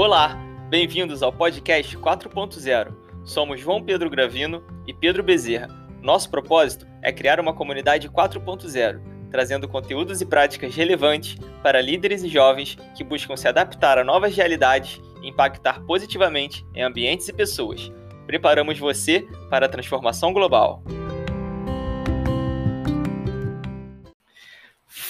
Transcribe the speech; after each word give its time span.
Olá, 0.00 0.38
bem-vindos 0.70 1.24
ao 1.24 1.32
podcast 1.32 1.98
4.0. 1.98 2.94
Somos 3.24 3.60
João 3.60 3.82
Pedro 3.82 4.08
Gravino 4.08 4.62
e 4.86 4.94
Pedro 4.94 5.24
Bezerra. 5.24 5.66
Nosso 6.00 6.30
propósito 6.30 6.86
é 7.02 7.12
criar 7.12 7.40
uma 7.40 7.52
comunidade 7.52 8.08
4.0, 8.08 9.00
trazendo 9.28 9.66
conteúdos 9.66 10.20
e 10.20 10.24
práticas 10.24 10.72
relevantes 10.76 11.36
para 11.64 11.80
líderes 11.80 12.22
e 12.22 12.28
jovens 12.28 12.78
que 12.96 13.02
buscam 13.02 13.36
se 13.36 13.48
adaptar 13.48 13.98
a 13.98 14.04
novas 14.04 14.36
realidades 14.36 15.00
e 15.20 15.30
impactar 15.30 15.80
positivamente 15.80 16.64
em 16.76 16.82
ambientes 16.84 17.28
e 17.28 17.32
pessoas. 17.32 17.90
Preparamos 18.24 18.78
você 18.78 19.26
para 19.50 19.66
a 19.66 19.68
transformação 19.68 20.32
global. 20.32 20.80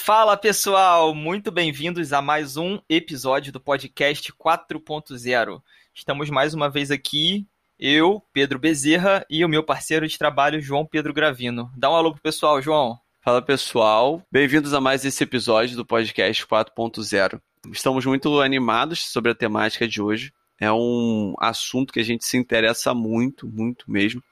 Fala 0.08 0.38
pessoal, 0.38 1.14
muito 1.14 1.52
bem-vindos 1.52 2.14
a 2.14 2.22
mais 2.22 2.56
um 2.56 2.80
episódio 2.88 3.52
do 3.52 3.60
podcast 3.60 4.32
4.0. 4.32 5.60
Estamos 5.94 6.30
mais 6.30 6.54
uma 6.54 6.70
vez 6.70 6.90
aqui, 6.90 7.46
eu, 7.78 8.22
Pedro 8.32 8.58
Bezerra 8.58 9.22
e 9.28 9.44
o 9.44 9.48
meu 9.50 9.62
parceiro 9.62 10.08
de 10.08 10.16
trabalho, 10.16 10.62
João 10.62 10.86
Pedro 10.86 11.12
Gravino. 11.12 11.70
Dá 11.76 11.90
um 11.90 11.94
alô 11.94 12.12
pro 12.12 12.22
pessoal, 12.22 12.62
João. 12.62 12.98
Fala 13.20 13.42
pessoal, 13.42 14.22
bem-vindos 14.32 14.72
a 14.72 14.80
mais 14.80 15.04
esse 15.04 15.22
episódio 15.22 15.76
do 15.76 15.84
podcast 15.84 16.46
4.0. 16.46 17.38
Estamos 17.70 18.06
muito 18.06 18.40
animados 18.40 19.04
sobre 19.04 19.32
a 19.32 19.34
temática 19.34 19.86
de 19.86 20.00
hoje. 20.00 20.32
É 20.58 20.72
um 20.72 21.34
assunto 21.38 21.92
que 21.92 22.00
a 22.00 22.04
gente 22.04 22.24
se 22.24 22.38
interessa 22.38 22.94
muito, 22.94 23.46
muito 23.46 23.84
mesmo. 23.90 24.22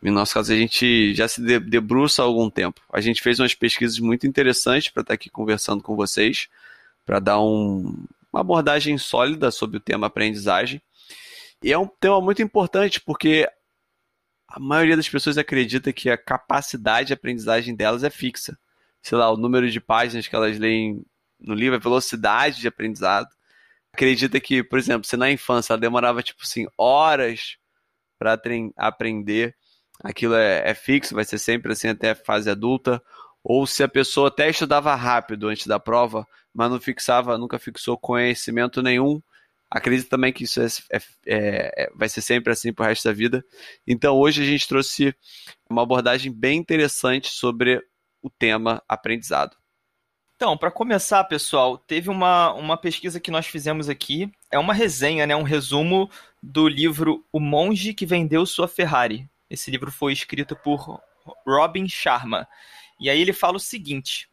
No 0.00 0.12
nosso 0.12 0.34
caso, 0.34 0.52
a 0.52 0.56
gente 0.56 1.12
já 1.14 1.26
se 1.26 1.40
debruça 1.40 2.22
há 2.22 2.24
algum 2.24 2.48
tempo. 2.48 2.80
A 2.92 3.00
gente 3.00 3.20
fez 3.20 3.40
umas 3.40 3.54
pesquisas 3.54 3.98
muito 3.98 4.26
interessantes 4.26 4.90
para 4.90 5.00
estar 5.00 5.14
aqui 5.14 5.28
conversando 5.28 5.82
com 5.82 5.96
vocês, 5.96 6.48
para 7.04 7.18
dar 7.18 7.40
um, 7.40 8.06
uma 8.32 8.40
abordagem 8.40 8.96
sólida 8.96 9.50
sobre 9.50 9.78
o 9.78 9.80
tema 9.80 10.06
aprendizagem. 10.06 10.80
E 11.62 11.72
é 11.72 11.78
um 11.78 11.86
tema 11.86 12.20
muito 12.20 12.40
importante 12.40 13.00
porque 13.00 13.48
a 14.46 14.60
maioria 14.60 14.96
das 14.96 15.08
pessoas 15.08 15.36
acredita 15.36 15.92
que 15.92 16.08
a 16.08 16.16
capacidade 16.16 17.08
de 17.08 17.12
aprendizagem 17.12 17.74
delas 17.74 18.04
é 18.04 18.10
fixa. 18.10 18.56
Sei 19.02 19.18
lá, 19.18 19.30
o 19.30 19.36
número 19.36 19.68
de 19.68 19.80
páginas 19.80 20.28
que 20.28 20.36
elas 20.36 20.58
leem 20.58 21.04
no 21.40 21.54
livro, 21.54 21.76
a 21.76 21.80
velocidade 21.80 22.60
de 22.60 22.68
aprendizado. 22.68 23.28
Acredita 23.92 24.38
que, 24.38 24.62
por 24.62 24.78
exemplo, 24.78 25.08
se 25.08 25.16
na 25.16 25.30
infância 25.30 25.72
ela 25.72 25.80
demorava, 25.80 26.22
tipo 26.22 26.40
assim, 26.42 26.66
horas 26.76 27.56
para 28.18 28.40
aprender 28.76 29.56
aquilo 30.02 30.34
é, 30.34 30.70
é 30.70 30.74
fixo, 30.74 31.14
vai 31.14 31.24
ser 31.24 31.38
sempre 31.38 31.72
assim 31.72 31.88
até 31.88 32.10
a 32.10 32.14
fase 32.14 32.50
adulta, 32.50 33.02
ou 33.42 33.66
se 33.66 33.82
a 33.82 33.88
pessoa 33.88 34.28
até 34.28 34.48
estudava 34.48 34.94
rápido 34.94 35.48
antes 35.48 35.66
da 35.66 35.78
prova, 35.78 36.26
mas 36.54 36.70
não 36.70 36.80
fixava, 36.80 37.38
nunca 37.38 37.58
fixou 37.58 37.96
conhecimento 37.96 38.82
nenhum, 38.82 39.22
acredito 39.70 40.08
também 40.08 40.32
que 40.32 40.44
isso 40.44 40.60
é, 40.60 40.66
é, 40.92 40.98
é, 41.26 41.84
é 41.84 41.90
vai 41.94 42.08
ser 42.08 42.20
sempre 42.20 42.52
assim 42.52 42.72
pro 42.72 42.84
resto 42.84 43.04
da 43.08 43.12
vida. 43.12 43.44
Então 43.86 44.16
hoje 44.16 44.42
a 44.42 44.46
gente 44.46 44.66
trouxe 44.66 45.14
uma 45.68 45.82
abordagem 45.82 46.32
bem 46.32 46.58
interessante 46.58 47.30
sobre 47.30 47.82
o 48.22 48.30
tema 48.30 48.82
aprendizado. 48.88 49.56
Então, 50.36 50.56
para 50.56 50.70
começar, 50.70 51.24
pessoal, 51.24 51.76
teve 51.76 52.08
uma, 52.08 52.52
uma 52.52 52.76
pesquisa 52.76 53.18
que 53.18 53.30
nós 53.30 53.48
fizemos 53.48 53.88
aqui. 53.88 54.30
É 54.52 54.58
uma 54.58 54.72
resenha, 54.72 55.26
né, 55.26 55.34
um 55.34 55.42
resumo 55.42 56.08
do 56.40 56.68
livro 56.68 57.24
O 57.32 57.40
Monge 57.40 57.92
que 57.92 58.06
Vendeu 58.06 58.46
Sua 58.46 58.68
Ferrari, 58.68 59.28
esse 59.50 59.70
livro 59.70 59.90
foi 59.90 60.12
escrito 60.12 60.56
por 60.56 61.00
Robin 61.46 61.88
Sharma. 61.88 62.46
E 63.00 63.08
aí 63.08 63.20
ele 63.20 63.32
fala 63.32 63.56
o 63.56 63.60
seguinte: 63.60 64.28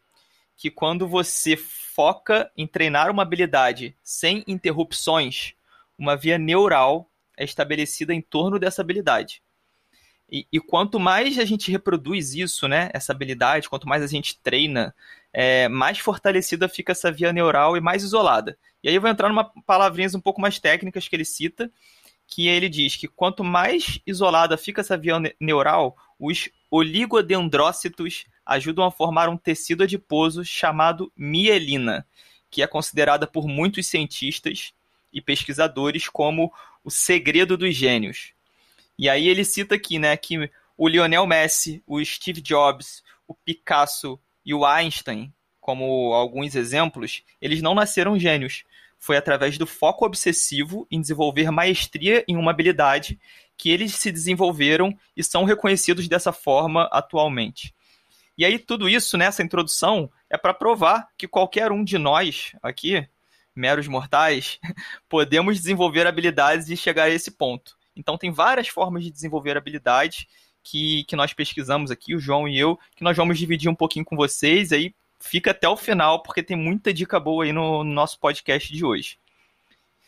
que 0.58 0.71
quando 0.71 1.08
você 1.08 1.55
foca 1.58 2.52
em 2.58 2.66
treinar 2.66 3.11
uma 3.11 3.23
habilidade 3.23 3.95
sem 4.03 4.43
interrupções, 4.47 5.53
uma 5.97 6.16
via 6.16 6.38
neural 6.38 7.09
é 7.38 7.43
estabelecida 7.43 8.13
em 8.13 8.21
torno 8.21 8.58
dessa 8.58 8.81
habilidade. 8.81 9.42
E, 10.30 10.48
e, 10.52 10.59
quanto 10.59 10.99
mais 10.99 11.37
a 11.37 11.45
gente 11.45 11.70
reproduz 11.70 12.33
isso, 12.33 12.67
né, 12.67 12.89
essa 12.93 13.11
habilidade, 13.11 13.70
quanto 13.70 13.87
mais 13.87 14.02
a 14.02 14.08
gente 14.08 14.39
treina, 14.39 14.95
é, 15.32 15.67
mais 15.67 15.99
fortalecida 15.99 16.67
fica 16.67 16.93
essa 16.93 17.11
via 17.11 17.32
neural 17.32 17.77
e 17.77 17.82
mais 17.82 18.02
isolada. 18.02 18.58
E 18.82 18.89
aí 18.89 18.95
eu 18.95 19.02
vou 19.02 19.09
entrar 19.09 19.30
numa 19.30 19.43
palavrinhas 19.65 20.15
um 20.15 20.20
pouco 20.20 20.42
mais 20.42 20.58
técnicas 20.58 21.08
que 21.08 21.15
ele 21.15 21.26
cita, 21.26 21.71
que 22.27 22.47
ele 22.47 22.67
diz 22.69 22.95
que 22.95 23.08
quanto 23.08 23.43
mais 23.43 23.99
isolada 24.05 24.58
fica 24.58 24.81
essa 24.81 24.97
via 24.97 25.15
neural, 25.39 25.95
os 26.19 26.49
oligodendrócitos 26.69 28.25
ajudam 28.45 28.86
a 28.86 28.91
formar 28.91 29.30
um 29.30 29.37
tecido 29.37 29.83
adiposo 29.83 30.43
chamado 30.43 31.11
mielina, 31.15 32.05
que 32.49 32.61
é 32.61 32.67
considerada 32.67 33.27
por 33.27 33.47
muitos 33.47 33.87
cientistas 33.87 34.73
e 35.11 35.21
pesquisadores 35.21 36.09
como 36.09 36.52
o 36.83 36.91
segredo 36.91 37.58
dos 37.58 37.75
gênios. 37.75 38.33
E 38.97 39.09
aí 39.09 39.27
ele 39.27 39.43
cita 39.43 39.75
aqui, 39.75 39.99
né, 39.99 40.15
que 40.15 40.49
o 40.77 40.87
Lionel 40.87 41.25
Messi, 41.25 41.81
o 41.85 42.03
Steve 42.03 42.41
Jobs, 42.41 43.03
o 43.27 43.33
Picasso 43.33 44.19
e 44.45 44.53
o 44.53 44.65
Einstein, 44.65 45.33
como 45.59 46.14
alguns 46.14 46.55
exemplos, 46.55 47.23
eles 47.41 47.61
não 47.61 47.73
nasceram 47.73 48.19
gênios, 48.19 48.64
foi 49.05 49.17
através 49.17 49.55
do 49.55 49.67
foco 49.67 50.04
obsessivo 50.04 50.88
em 50.89 50.99
desenvolver 50.99 51.52
maestria 51.52 52.26
em 52.27 52.36
uma 52.36 52.49
habilidade 52.49 53.20
que 53.55 53.70
eles 53.70 53.93
se 53.93 54.11
desenvolveram 54.11 54.98
e 55.16 55.23
são 55.23 55.43
reconhecidos 55.43 56.08
dessa 56.08 56.33
forma 56.33 56.89
atualmente. 56.92 57.71
E 58.36 58.44
aí, 58.44 58.58
tudo 58.58 58.89
isso 58.89 59.15
nessa 59.15 59.44
introdução 59.44 60.10
é 60.27 60.36
para 60.39 60.55
provar 60.55 61.08
que 61.15 61.27
qualquer 61.27 61.71
um 61.71 61.83
de 61.83 61.99
nós 61.99 62.54
aqui, 62.64 63.08
meros 63.55 63.88
mortais, 63.88 64.58
podemos 65.08 65.58
desenvolver 65.58 66.08
habilidades 66.08 66.67
e 66.70 66.76
chegar 66.76 67.04
a 67.04 67.10
esse 67.11 67.30
ponto. 67.30 67.77
Então, 67.95 68.17
tem 68.17 68.32
várias 68.32 68.70
formas 68.70 69.04
de 69.04 69.11
desenvolver 69.11 69.55
habilidades 69.55 70.26
que, 70.64 71.04
que 71.04 71.15
nós 71.15 71.32
pesquisamos 71.32 71.92
aqui, 71.92 72.15
o 72.15 72.20
João 72.20 72.48
e 72.48 72.58
eu, 72.58 72.76
que 72.95 73.04
nós 73.04 73.15
vamos 73.15 73.38
dividir 73.38 73.70
um 73.70 73.76
pouquinho 73.76 74.04
com 74.04 74.15
vocês. 74.15 74.71
Aí 74.71 74.95
fica 75.25 75.52
até 75.52 75.67
o 75.67 75.75
final, 75.75 76.21
porque 76.21 76.43
tem 76.43 76.55
muita 76.55 76.93
dica 76.93 77.19
boa 77.19 77.43
aí 77.43 77.52
no, 77.52 77.83
no 77.83 77.91
nosso 77.91 78.19
podcast 78.19 78.71
de 78.71 78.86
hoje. 78.86 79.17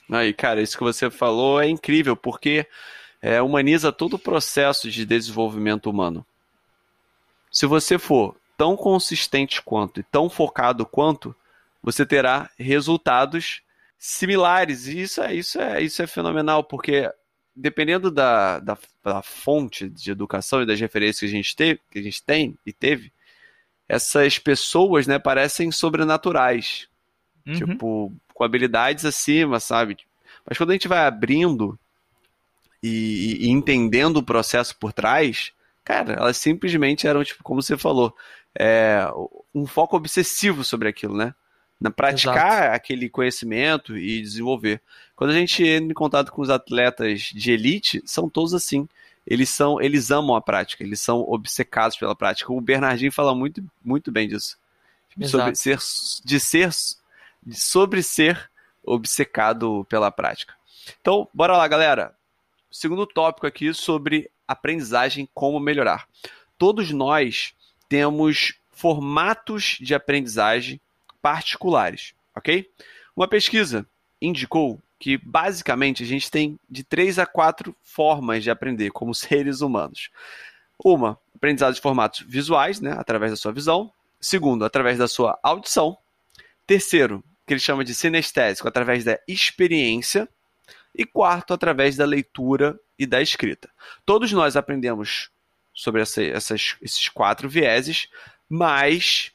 Aí, 0.10 0.32
cara, 0.34 0.62
isso 0.62 0.78
que 0.78 0.84
você 0.84 1.10
falou 1.10 1.60
é 1.60 1.68
incrível, 1.68 2.16
porque 2.16 2.66
é, 3.22 3.42
humaniza 3.42 3.92
todo 3.92 4.14
o 4.14 4.20
processo 4.20 4.90
de 4.90 5.06
desenvolvimento 5.06 5.90
humano. 5.90 6.26
Se 7.52 7.66
você 7.66 7.98
for 7.98 8.36
tão 8.56 8.78
consistente 8.78 9.62
quanto 9.62 10.00
e 10.00 10.04
tão 10.04 10.30
focado 10.30 10.86
quanto, 10.86 11.36
você 11.82 12.06
terá 12.06 12.50
resultados 12.58 13.62
similares. 13.98 14.88
E 14.88 15.02
isso 15.02 15.22
é, 15.22 15.34
isso 15.34 15.60
é, 15.60 15.82
isso 15.82 16.02
é 16.02 16.08
fenomenal, 16.08 16.64
porque 16.64 17.12
dependendo 17.56 18.12
da, 18.12 18.60
da, 18.60 18.78
da 19.04 19.22
fonte 19.24 19.90
de 19.90 20.12
educação 20.12 20.62
e 20.62 20.66
das 20.66 20.80
referências 20.80 21.20
que 21.20 21.36
a 21.36 21.38
gente, 21.38 21.56
teve, 21.56 21.82
que 21.90 22.00
a 22.00 22.04
gente 22.04 22.24
tem 22.24 22.58
e 22.64 22.72
teve, 22.72 23.12
essas 23.88 24.38
pessoas, 24.38 25.08
né, 25.08 25.18
parecem 25.18 25.72
sobrenaturais. 25.72 26.88
Uhum. 27.46 27.54
Tipo, 27.54 28.14
com 28.34 28.44
habilidades 28.44 29.06
acima, 29.06 29.60
sabe? 29.60 29.98
Mas 30.46 30.58
quando 30.58 30.72
a 30.72 30.74
gente 30.74 30.88
vai 30.88 31.06
abrindo 31.06 31.80
e, 32.84 33.48
e, 33.48 33.50
entendendo 33.50 34.18
o 34.18 34.24
processo 34.24 34.76
por 34.78 34.94
trás, 34.94 35.52
cara, 35.84 36.14
elas 36.14 36.38
simplesmente 36.38 37.08
eram, 37.08 37.24
tipo, 37.24 37.44
como 37.44 37.62
você 37.62 37.78
falou, 37.78 38.16
é, 38.58 39.08
um 39.54 39.66
foco 39.66 39.96
obsessivo 39.96 40.64
sobre 40.64 40.90
aquilo, 40.90 41.16
né? 41.16 41.34
Na 41.80 41.92
praticar 41.92 42.64
Exato. 42.64 42.76
aquele 42.76 43.10
conhecimento 43.10 43.98
e 43.98 44.22
desenvolver. 44.22 44.82
Quando 45.16 45.30
a 45.30 45.36
gente 45.36 45.64
entra 45.64 45.92
em 45.92 45.94
contato 45.94 46.32
com 46.32 46.42
os 46.42 46.50
atletas 46.50 47.22
de 47.22 47.52
elite, 47.52 48.02
são 48.06 48.30
todos 48.30 48.54
assim 48.54 48.88
eles 49.28 49.50
são, 49.50 49.82
eles 49.82 50.10
amam 50.10 50.36
a 50.38 50.42
prática, 50.42 50.84
eles 50.84 51.02
são 51.02 51.20
obcecados 51.20 51.98
pela 51.98 52.16
prática. 52.16 52.54
O 52.54 52.62
Bernardinho 52.62 53.12
fala 53.12 53.36
muito, 53.36 53.62
muito 53.84 54.10
bem 54.10 54.30
disso. 54.30 54.58
Sobre 55.26 55.54
ser, 55.56 55.80
de 56.24 56.40
ser, 56.40 56.70
sobre 57.52 58.02
ser 58.02 58.50
obcecado 58.84 59.86
pela 59.90 60.10
prática. 60.10 60.54
Então, 61.02 61.28
bora 61.34 61.58
lá, 61.58 61.68
galera. 61.68 62.16
Segundo 62.72 63.06
tópico 63.06 63.46
aqui 63.46 63.74
sobre 63.74 64.32
aprendizagem, 64.48 65.28
como 65.34 65.60
melhorar. 65.60 66.08
Todos 66.58 66.92
nós 66.92 67.54
temos 67.90 68.54
formatos 68.72 69.78
de 69.82 69.94
aprendizagem 69.94 70.80
particulares, 71.22 72.14
ok? 72.34 72.70
Uma 73.16 73.28
pesquisa 73.28 73.86
indicou 74.22 74.82
que 75.00 75.18
basicamente 75.18 76.04
a 76.04 76.06
gente 76.06 76.30
tem 76.30 76.60
de 76.70 76.84
três 76.84 77.20
a 77.20 77.26
quatro 77.26 77.76
formas 77.82 78.44
de 78.44 78.50
aprender 78.50 78.92
como 78.92 79.14
seres 79.16 79.62
humanos. 79.62 80.10
Uma, 80.84 81.20
aprendizado 81.36 81.74
de 81.74 81.82
formatos 81.82 82.26
visuais, 82.28 82.80
né, 82.80 82.94
através 82.98 83.32
da 83.32 83.38
sua 83.38 83.52
visão. 83.52 83.92
Segundo, 84.20 84.66
através 84.66 84.98
da 84.98 85.08
sua 85.08 85.38
audição. 85.44 85.98
Terceiro, 86.66 87.24
que 87.46 87.54
ele 87.54 87.60
chama 87.60 87.84
de 87.84 87.94
sinestésico, 87.94 88.68
através 88.68 89.04
da 89.04 89.20
experiência. 89.28 90.28
E 90.94 91.06
quarto, 91.06 91.54
através 91.54 91.96
da 91.96 92.06
leitura 92.06 92.80
e 92.98 93.06
da 93.06 93.22
escrita. 93.22 93.70
Todos 94.06 94.32
nós 94.32 94.56
aprendemos 94.56 95.30
sobre 95.74 96.02
essa, 96.02 96.24
essas, 96.24 96.76
esses 96.82 97.08
quatro 97.08 97.48
vieses, 97.48 98.10
mas 98.50 99.32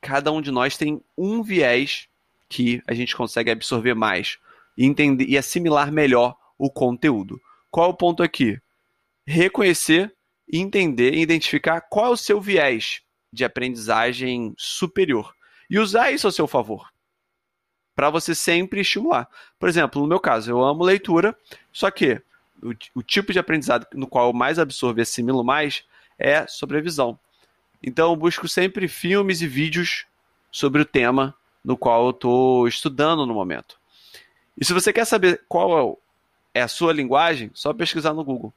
cada 0.00 0.30
um 0.30 0.42
de 0.42 0.50
nós 0.50 0.76
tem 0.76 1.00
um 1.16 1.42
viés 1.42 2.06
que 2.48 2.82
a 2.86 2.92
gente 2.92 3.16
consegue 3.16 3.50
absorver 3.50 3.94
mais 3.94 4.38
e 4.76 4.84
entender 4.84 5.26
e 5.26 5.38
assimilar 5.38 5.90
melhor 5.90 6.36
o 6.58 6.70
conteúdo. 6.70 7.40
Qual 7.70 7.90
é 7.90 7.92
o 7.92 7.96
ponto 7.96 8.22
aqui? 8.22 8.60
Reconhecer, 9.26 10.14
entender 10.50 11.14
e 11.14 11.20
identificar 11.20 11.80
qual 11.80 12.06
é 12.06 12.10
o 12.10 12.16
seu 12.16 12.40
viés 12.40 13.00
de 13.32 13.44
aprendizagem 13.44 14.54
superior 14.56 15.34
e 15.68 15.78
usar 15.78 16.10
isso 16.12 16.28
a 16.28 16.32
seu 16.32 16.46
favor 16.46 16.88
para 17.96 18.10
você 18.10 18.34
sempre 18.34 18.82
estimular. 18.82 19.26
Por 19.58 19.70
exemplo, 19.70 20.02
no 20.02 20.06
meu 20.06 20.20
caso, 20.20 20.50
eu 20.50 20.62
amo 20.62 20.84
leitura, 20.84 21.34
só 21.72 21.90
que 21.90 22.20
o, 22.62 22.74
o 22.94 23.02
tipo 23.02 23.32
de 23.32 23.38
aprendizado 23.38 23.86
no 23.94 24.06
qual 24.06 24.28
eu 24.28 24.32
mais 24.34 24.58
absorvo 24.58 25.00
e 25.00 25.02
assimilo 25.02 25.42
mais 25.42 25.82
é 26.18 26.46
sobre 26.46 26.76
a 26.76 26.82
visão. 26.82 27.18
Então 27.82 28.10
eu 28.10 28.16
busco 28.16 28.46
sempre 28.46 28.86
filmes 28.86 29.40
e 29.40 29.48
vídeos 29.48 30.04
sobre 30.52 30.82
o 30.82 30.84
tema 30.84 31.34
no 31.64 31.76
qual 31.76 32.04
eu 32.04 32.10
estou 32.10 32.68
estudando 32.68 33.24
no 33.24 33.34
momento. 33.34 33.78
E 34.58 34.64
se 34.64 34.72
você 34.72 34.92
quer 34.92 35.04
saber 35.04 35.42
qual 35.48 35.98
é 36.54 36.62
a 36.62 36.68
sua 36.68 36.92
linguagem, 36.92 37.50
só 37.52 37.72
pesquisar 37.72 38.14
no 38.14 38.24
Google. 38.24 38.52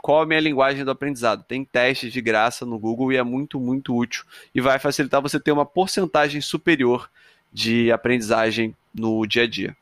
Qual 0.00 0.20
é 0.20 0.22
a 0.22 0.26
minha 0.26 0.40
linguagem 0.40 0.84
do 0.84 0.90
aprendizado? 0.90 1.42
Tem 1.42 1.64
testes 1.64 2.12
de 2.12 2.20
graça 2.20 2.64
no 2.64 2.78
Google 2.78 3.12
e 3.12 3.16
é 3.16 3.22
muito, 3.22 3.58
muito 3.58 3.96
útil. 3.96 4.24
E 4.54 4.60
vai 4.60 4.78
facilitar 4.78 5.20
você 5.20 5.40
ter 5.40 5.50
uma 5.50 5.66
porcentagem 5.66 6.40
superior 6.40 7.10
de 7.52 7.90
aprendizagem 7.90 8.76
no 8.94 9.26
dia 9.26 9.44
a 9.44 9.46
dia. 9.46 9.76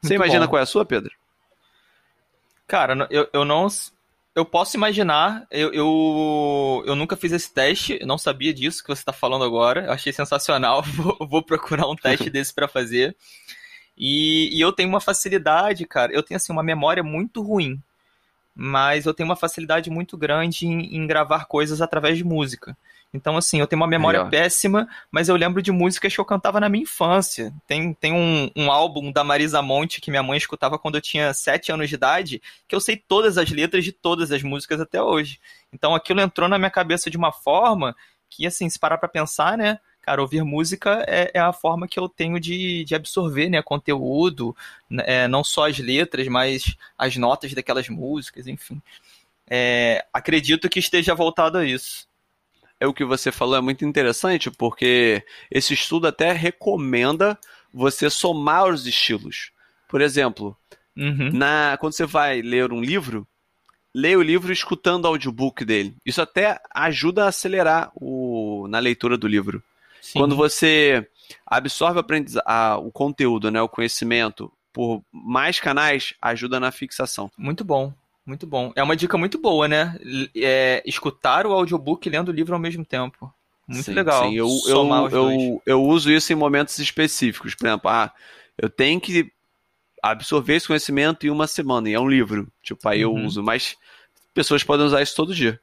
Você 0.00 0.14
muito 0.14 0.24
imagina 0.24 0.46
bom. 0.46 0.52
qual 0.52 0.60
é 0.60 0.62
a 0.62 0.66
sua, 0.66 0.84
Pedro? 0.84 1.12
Cara, 2.66 3.06
eu, 3.10 3.28
eu 3.32 3.44
não. 3.44 3.66
Eu 4.34 4.44
posso 4.44 4.76
imaginar, 4.76 5.46
eu, 5.50 5.72
eu, 5.72 6.84
eu 6.86 6.94
nunca 6.94 7.16
fiz 7.16 7.32
esse 7.32 7.52
teste, 7.52 7.98
não 8.06 8.16
sabia 8.16 8.54
disso 8.54 8.80
que 8.80 8.88
você 8.88 9.02
está 9.02 9.12
falando 9.12 9.44
agora, 9.44 9.86
eu 9.86 9.92
achei 9.92 10.12
sensacional, 10.12 10.82
vou, 10.94 11.16
vou 11.28 11.42
procurar 11.42 11.88
um 11.88 11.96
teste 11.96 12.30
desse 12.30 12.54
para 12.54 12.68
fazer. 12.68 13.16
E, 14.02 14.48
e 14.56 14.58
eu 14.58 14.72
tenho 14.72 14.88
uma 14.88 15.00
facilidade, 15.00 15.84
cara, 15.84 16.10
eu 16.10 16.22
tenho 16.22 16.36
assim 16.36 16.50
uma 16.50 16.62
memória 16.62 17.02
muito 17.02 17.42
ruim, 17.42 17.78
mas 18.54 19.04
eu 19.04 19.12
tenho 19.12 19.28
uma 19.28 19.36
facilidade 19.36 19.90
muito 19.90 20.16
grande 20.16 20.66
em, 20.66 20.96
em 20.96 21.06
gravar 21.06 21.44
coisas 21.44 21.82
através 21.82 22.16
de 22.16 22.24
música. 22.24 22.74
Então, 23.12 23.36
assim, 23.36 23.58
eu 23.60 23.66
tenho 23.66 23.80
uma 23.80 23.88
memória 23.88 24.24
péssima, 24.24 24.88
mas 25.10 25.28
eu 25.28 25.36
lembro 25.36 25.60
de 25.60 25.70
músicas 25.70 26.14
que 26.14 26.20
eu 26.20 26.24
cantava 26.24 26.60
na 26.60 26.68
minha 26.68 26.84
infância. 26.84 27.52
Tem, 27.66 27.92
tem 27.92 28.12
um, 28.14 28.50
um 28.56 28.70
álbum 28.70 29.12
da 29.12 29.22
Marisa 29.22 29.60
Monte 29.60 30.00
que 30.00 30.10
minha 30.10 30.22
mãe 30.22 30.38
escutava 30.38 30.78
quando 30.78 30.94
eu 30.94 31.00
tinha 31.00 31.34
7 31.34 31.70
anos 31.72 31.88
de 31.88 31.96
idade, 31.96 32.40
que 32.66 32.74
eu 32.74 32.80
sei 32.80 32.96
todas 32.96 33.36
as 33.36 33.50
letras 33.50 33.84
de 33.84 33.92
todas 33.92 34.30
as 34.32 34.42
músicas 34.42 34.80
até 34.80 35.02
hoje. 35.02 35.40
Então 35.72 35.94
aquilo 35.94 36.20
entrou 36.20 36.48
na 36.48 36.56
minha 36.56 36.70
cabeça 36.70 37.10
de 37.10 37.18
uma 37.18 37.32
forma 37.32 37.94
que, 38.30 38.46
assim, 38.46 38.70
se 38.70 38.78
parar 38.78 38.96
pra 38.96 39.08
pensar, 39.08 39.58
né? 39.58 39.78
Cara, 40.02 40.22
ouvir 40.22 40.42
música 40.42 41.04
é, 41.06 41.30
é 41.34 41.40
a 41.40 41.52
forma 41.52 41.86
que 41.86 41.98
eu 41.98 42.08
tenho 42.08 42.40
de, 42.40 42.84
de 42.84 42.94
absorver 42.94 43.48
né, 43.48 43.62
conteúdo, 43.62 44.56
né, 44.88 45.04
é, 45.06 45.28
não 45.28 45.44
só 45.44 45.68
as 45.68 45.78
letras, 45.78 46.26
mas 46.28 46.76
as 46.96 47.16
notas 47.16 47.52
daquelas 47.52 47.88
músicas, 47.88 48.46
enfim. 48.46 48.80
É, 49.48 50.04
acredito 50.12 50.68
que 50.68 50.78
esteja 50.78 51.14
voltado 51.14 51.58
a 51.58 51.64
isso 51.64 52.08
é 52.80 52.86
o 52.86 52.94
que 52.94 53.04
você 53.04 53.30
falou 53.30 53.56
é 53.56 53.60
muito 53.60 53.84
interessante, 53.84 54.50
porque 54.50 55.22
esse 55.50 55.74
estudo 55.74 56.06
até 56.06 56.32
recomenda 56.32 57.38
você 57.72 58.08
somar 58.08 58.68
os 58.68 58.86
estilos. 58.86 59.52
Por 59.86 60.00
exemplo, 60.00 60.56
uhum. 60.96 61.30
na, 61.32 61.76
quando 61.78 61.92
você 61.92 62.06
vai 62.06 62.40
ler 62.40 62.72
um 62.72 62.80
livro, 62.80 63.28
leia 63.94 64.18
o 64.18 64.22
livro 64.22 64.50
escutando 64.50 65.04
o 65.04 65.08
audiobook 65.08 65.62
dele. 65.62 65.94
Isso 66.06 66.22
até 66.22 66.58
ajuda 66.74 67.24
a 67.24 67.28
acelerar 67.28 67.92
o, 67.94 68.66
na 68.68 68.78
leitura 68.78 69.18
do 69.18 69.28
livro. 69.28 69.62
Sim. 70.00 70.18
Quando 70.18 70.36
você 70.36 71.06
absorve 71.46 72.00
a, 72.44 72.76
o 72.78 72.90
conteúdo, 72.90 73.50
né, 73.50 73.60
o 73.60 73.68
conhecimento, 73.68 74.52
por 74.72 75.02
mais 75.12 75.60
canais, 75.60 76.14
ajuda 76.20 76.58
na 76.58 76.70
fixação. 76.70 77.30
Muito 77.36 77.64
bom. 77.64 77.92
Muito 78.24 78.46
bom. 78.46 78.72
É 78.76 78.82
uma 78.82 78.96
dica 78.96 79.18
muito 79.18 79.38
boa, 79.38 79.66
né? 79.66 79.98
É, 80.36 80.82
escutar 80.86 81.46
o 81.46 81.52
audiobook 81.52 82.08
lendo 82.08 82.28
o 82.28 82.32
livro 82.32 82.54
ao 82.54 82.60
mesmo 82.60 82.84
tempo. 82.84 83.32
Muito 83.66 83.84
sim, 83.84 83.92
legal. 83.92 84.24
Sim, 84.24 84.34
eu, 84.34 84.48
eu, 84.66 85.08
eu, 85.10 85.62
eu, 85.64 85.82
uso 85.82 86.10
isso 86.10 86.32
em 86.32 86.36
momentos 86.36 86.78
específicos. 86.78 87.54
Por 87.54 87.66
exemplo, 87.66 87.90
ah, 87.90 88.12
eu 88.58 88.68
tenho 88.68 89.00
que 89.00 89.32
absorver 90.02 90.56
esse 90.56 90.66
conhecimento 90.66 91.26
em 91.26 91.30
uma 91.30 91.46
semana, 91.46 91.88
e 91.88 91.94
é 91.94 92.00
um 92.00 92.08
livro. 92.08 92.48
Tipo, 92.62 92.88
aí 92.88 93.04
uhum. 93.04 93.18
eu 93.18 93.24
uso, 93.26 93.42
mas 93.42 93.76
pessoas 94.34 94.64
podem 94.64 94.86
usar 94.86 95.02
isso 95.02 95.14
todo 95.14 95.34
dia. 95.34 95.60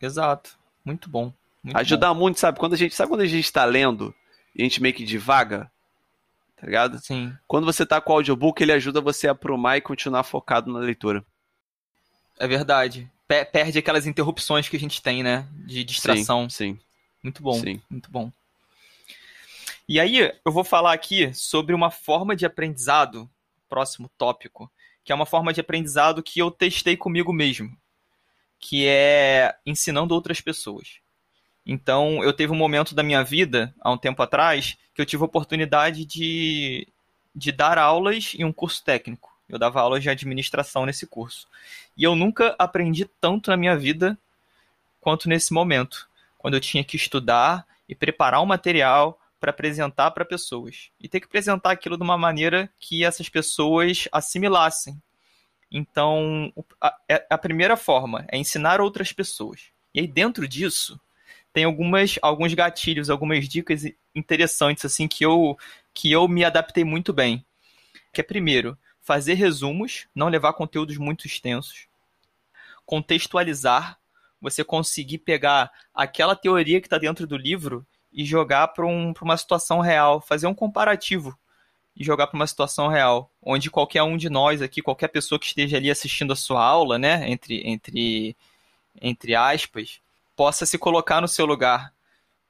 Exato. 0.00 0.56
Muito 0.84 1.08
bom. 1.08 1.32
Muito 1.64 1.78
Ajudar 1.78 2.12
bom. 2.12 2.20
muito, 2.20 2.38
sabe? 2.38 2.58
Quando 2.58 2.74
a 2.74 2.76
gente, 2.76 2.94
sabe 2.94 3.08
quando 3.08 3.22
a 3.22 3.26
gente 3.26 3.44
está 3.44 3.64
lendo 3.64 4.14
e 4.54 4.60
a 4.60 4.64
gente 4.64 4.82
meio 4.82 4.94
que 4.94 5.02
divaga? 5.02 5.70
Tá 6.56 6.66
ligado? 6.66 6.98
Sim. 6.98 7.34
Quando 7.48 7.64
você 7.64 7.86
tá 7.86 8.02
com 8.02 8.12
o 8.12 8.16
audiobook, 8.16 8.62
ele 8.62 8.72
ajuda 8.72 9.00
você 9.00 9.28
a 9.28 9.32
aprumar 9.32 9.78
e 9.78 9.80
continuar 9.80 10.24
focado 10.24 10.70
na 10.70 10.78
leitura. 10.78 11.24
É 12.38 12.46
verdade. 12.46 13.10
Perde 13.26 13.78
aquelas 13.78 14.06
interrupções 14.06 14.68
que 14.68 14.76
a 14.76 14.80
gente 14.80 15.00
tem, 15.00 15.22
né? 15.22 15.48
De 15.66 15.82
distração. 15.82 16.50
Sim. 16.50 16.74
sim. 16.74 16.80
Muito 17.22 17.42
bom. 17.42 17.54
Sim. 17.54 17.80
Muito 17.88 18.10
bom. 18.10 18.30
E 19.88 19.98
aí, 19.98 20.18
eu 20.44 20.52
vou 20.52 20.64
falar 20.64 20.92
aqui 20.92 21.32
sobre 21.32 21.74
uma 21.74 21.90
forma 21.90 22.36
de 22.36 22.44
aprendizado, 22.44 23.28
próximo 23.68 24.10
tópico, 24.18 24.70
que 25.02 25.12
é 25.12 25.14
uma 25.14 25.26
forma 25.26 25.52
de 25.52 25.60
aprendizado 25.60 26.22
que 26.22 26.40
eu 26.40 26.50
testei 26.50 26.96
comigo 26.96 27.32
mesmo, 27.32 27.74
que 28.58 28.86
é 28.86 29.54
ensinando 29.64 30.14
outras 30.14 30.40
pessoas. 30.40 31.03
Então, 31.66 32.22
eu 32.22 32.32
teve 32.32 32.52
um 32.52 32.56
momento 32.56 32.94
da 32.94 33.02
minha 33.02 33.24
vida, 33.24 33.74
há 33.80 33.90
um 33.90 33.96
tempo 33.96 34.22
atrás, 34.22 34.76
que 34.94 35.00
eu 35.00 35.06
tive 35.06 35.22
a 35.22 35.26
oportunidade 35.26 36.04
de, 36.04 36.86
de 37.34 37.50
dar 37.50 37.78
aulas 37.78 38.34
em 38.34 38.44
um 38.44 38.52
curso 38.52 38.84
técnico. 38.84 39.32
Eu 39.48 39.58
dava 39.58 39.80
aulas 39.80 40.02
de 40.02 40.10
administração 40.10 40.84
nesse 40.84 41.06
curso. 41.06 41.48
E 41.96 42.04
eu 42.04 42.14
nunca 42.14 42.54
aprendi 42.58 43.04
tanto 43.20 43.50
na 43.50 43.56
minha 43.56 43.76
vida 43.76 44.18
quanto 45.00 45.28
nesse 45.28 45.52
momento, 45.52 46.08
quando 46.38 46.54
eu 46.54 46.60
tinha 46.60 46.84
que 46.84 46.96
estudar 46.96 47.66
e 47.88 47.94
preparar 47.94 48.42
um 48.42 48.46
material 48.46 49.18
para 49.38 49.50
apresentar 49.50 50.10
para 50.10 50.24
pessoas. 50.24 50.90
E 50.98 51.08
ter 51.08 51.20
que 51.20 51.26
apresentar 51.26 51.70
aquilo 51.70 51.96
de 51.96 52.02
uma 52.02 52.16
maneira 52.16 52.70
que 52.78 53.04
essas 53.04 53.28
pessoas 53.28 54.08
assimilassem. 54.10 55.00
Então, 55.70 56.52
a, 56.80 56.96
é, 57.08 57.26
a 57.28 57.36
primeira 57.36 57.76
forma 57.76 58.24
é 58.28 58.38
ensinar 58.38 58.80
outras 58.80 59.12
pessoas. 59.12 59.66
E 59.92 60.00
aí, 60.00 60.06
dentro 60.06 60.48
disso, 60.48 60.98
tem 61.54 61.62
algumas, 61.62 62.18
alguns 62.20 62.52
gatilhos, 62.52 63.08
algumas 63.08 63.48
dicas 63.48 63.84
interessantes 64.12 64.84
assim 64.84 65.06
que 65.06 65.24
eu, 65.24 65.56
que 65.94 66.10
eu 66.10 66.26
me 66.26 66.44
adaptei 66.44 66.82
muito 66.82 67.12
bem. 67.12 67.46
Que 68.12 68.20
é, 68.20 68.24
primeiro, 68.24 68.76
fazer 69.00 69.34
resumos, 69.34 70.08
não 70.12 70.26
levar 70.26 70.52
conteúdos 70.54 70.96
muito 70.98 71.28
extensos, 71.28 71.86
contextualizar, 72.84 73.96
você 74.40 74.64
conseguir 74.64 75.18
pegar 75.18 75.70
aquela 75.94 76.34
teoria 76.34 76.80
que 76.80 76.88
está 76.88 76.98
dentro 76.98 77.24
do 77.24 77.36
livro 77.36 77.86
e 78.12 78.24
jogar 78.24 78.68
para 78.68 78.84
um, 78.84 79.14
uma 79.22 79.36
situação 79.36 79.80
real, 79.80 80.20
fazer 80.20 80.48
um 80.48 80.54
comparativo 80.54 81.38
e 81.94 82.02
jogar 82.02 82.26
para 82.26 82.36
uma 82.36 82.48
situação 82.48 82.88
real, 82.88 83.30
onde 83.40 83.70
qualquer 83.70 84.02
um 84.02 84.16
de 84.16 84.28
nós 84.28 84.60
aqui, 84.60 84.82
qualquer 84.82 85.06
pessoa 85.06 85.38
que 85.38 85.46
esteja 85.46 85.76
ali 85.76 85.88
assistindo 85.88 86.32
a 86.32 86.36
sua 86.36 86.64
aula, 86.64 86.98
né, 86.98 87.30
entre, 87.30 87.62
entre, 87.64 88.36
entre 89.00 89.36
aspas, 89.36 90.00
possa 90.36 90.66
se 90.66 90.78
colocar 90.78 91.20
no 91.20 91.28
seu 91.28 91.46
lugar. 91.46 91.92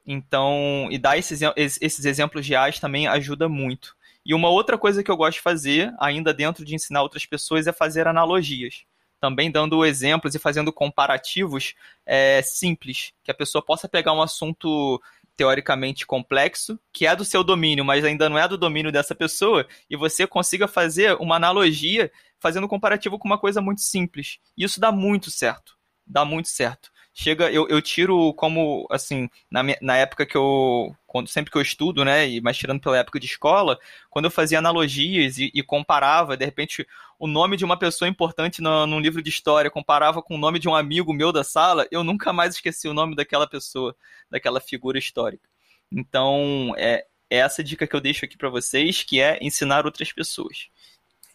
Então, 0.05 0.87
e 0.91 0.97
dar 0.97 1.17
esses, 1.17 1.41
esses 1.55 2.05
exemplos 2.05 2.47
reais 2.47 2.79
também 2.79 3.07
ajuda 3.07 3.49
muito. 3.49 3.95
E 4.25 4.33
uma 4.33 4.49
outra 4.49 4.77
coisa 4.77 5.03
que 5.03 5.09
eu 5.09 5.17
gosto 5.17 5.37
de 5.37 5.41
fazer, 5.41 5.93
ainda 5.99 6.33
dentro 6.33 6.63
de 6.63 6.75
ensinar 6.75 7.01
outras 7.01 7.25
pessoas, 7.25 7.67
é 7.67 7.71
fazer 7.71 8.07
analogias. 8.07 8.83
Também 9.19 9.49
dando 9.49 9.85
exemplos 9.85 10.35
e 10.35 10.39
fazendo 10.39 10.71
comparativos 10.71 11.73
é, 12.05 12.41
simples, 12.43 13.13
que 13.23 13.31
a 13.31 13.35
pessoa 13.35 13.63
possa 13.63 13.87
pegar 13.87 14.13
um 14.13 14.21
assunto 14.21 15.01
teoricamente 15.35 16.05
complexo, 16.05 16.79
que 16.93 17.05
é 17.05 17.15
do 17.15 17.25
seu 17.25 17.43
domínio, 17.43 17.83
mas 17.83 18.05
ainda 18.05 18.29
não 18.29 18.37
é 18.37 18.47
do 18.47 18.57
domínio 18.57 18.91
dessa 18.91 19.13
pessoa, 19.13 19.67
e 19.89 19.97
você 19.97 20.25
consiga 20.25 20.67
fazer 20.67 21.15
uma 21.19 21.35
analogia 21.35 22.11
fazendo 22.39 22.67
comparativo 22.67 23.19
com 23.19 23.27
uma 23.27 23.37
coisa 23.37 23.61
muito 23.61 23.81
simples. 23.81 24.39
E 24.57 24.63
isso 24.63 24.79
dá 24.79 24.91
muito 24.91 25.29
certo. 25.29 25.75
Dá 26.07 26.23
muito 26.23 26.47
certo 26.47 26.94
chega, 27.15 27.49
eu, 27.49 27.65
eu 27.69 27.81
tiro 27.81 28.33
como, 28.33 28.85
assim, 28.91 29.29
na, 29.49 29.61
na 29.81 29.95
época 29.95 30.25
que 30.25 30.35
eu, 30.35 30.93
quando, 31.07 31.29
sempre 31.29 31.49
que 31.49 31.57
eu 31.57 31.61
estudo, 31.61 32.03
né, 32.03 32.27
e 32.27 32.41
mais 32.41 32.57
tirando 32.57 32.81
pela 32.81 32.97
época 32.97 33.17
de 33.21 33.25
escola, 33.25 33.79
quando 34.09 34.25
eu 34.25 34.31
fazia 34.31 34.59
analogias 34.59 35.37
e, 35.37 35.49
e 35.55 35.63
comparava, 35.63 36.35
de 36.35 36.43
repente, 36.43 36.85
o 37.17 37.25
nome 37.25 37.55
de 37.55 37.63
uma 37.63 37.79
pessoa 37.79 38.09
importante 38.09 38.61
no, 38.61 38.85
num 38.85 38.99
livro 38.99 39.21
de 39.21 39.29
história, 39.29 39.71
comparava 39.71 40.21
com 40.21 40.35
o 40.35 40.37
nome 40.37 40.59
de 40.59 40.67
um 40.67 40.75
amigo 40.75 41.13
meu 41.13 41.31
da 41.31 41.43
sala, 41.43 41.87
eu 41.89 42.03
nunca 42.03 42.33
mais 42.33 42.55
esqueci 42.55 42.89
o 42.89 42.93
nome 42.93 43.15
daquela 43.15 43.47
pessoa, 43.47 43.95
daquela 44.29 44.59
figura 44.59 44.99
histórica. 44.99 45.47
Então, 45.89 46.73
é, 46.77 47.05
é 47.29 47.37
essa 47.37 47.63
dica 47.63 47.87
que 47.87 47.95
eu 47.95 48.01
deixo 48.01 48.25
aqui 48.25 48.37
para 48.37 48.49
vocês, 48.49 49.03
que 49.03 49.21
é 49.21 49.39
ensinar 49.41 49.85
outras 49.85 50.11
pessoas. 50.11 50.67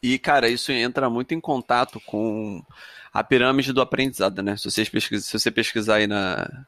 E, 0.02 0.18
cara, 0.18 0.48
isso 0.48 0.72
entra 0.72 1.10
muito 1.10 1.34
em 1.34 1.40
contato 1.40 2.00
com 2.00 2.64
a 3.12 3.22
pirâmide 3.22 3.72
do 3.72 3.82
aprendizado, 3.82 4.42
né? 4.42 4.56
Se, 4.56 4.90
pesquisar, 4.90 5.24
se 5.24 5.38
você 5.38 5.50
pesquisar 5.50 5.96
aí 5.96 6.06
na, 6.06 6.66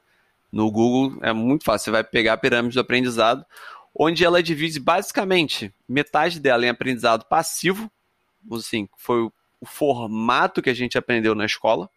no 0.50 0.70
Google, 0.70 1.18
é 1.22 1.32
muito 1.32 1.64
fácil. 1.64 1.86
Você 1.86 1.90
vai 1.90 2.04
pegar 2.04 2.34
a 2.34 2.36
pirâmide 2.36 2.74
do 2.74 2.80
aprendizado, 2.80 3.44
onde 3.94 4.24
ela 4.24 4.42
divide 4.42 4.78
basicamente 4.78 5.74
metade 5.88 6.40
dela 6.40 6.66
em 6.66 6.68
aprendizado 6.68 7.24
passivo, 7.24 7.90
assim, 8.52 8.88
foi 8.96 9.22
o 9.22 9.66
formato 9.66 10.60
que 10.60 10.70
a 10.70 10.74
gente 10.74 10.98
aprendeu 10.98 11.34
na 11.34 11.46
escola, 11.46 11.88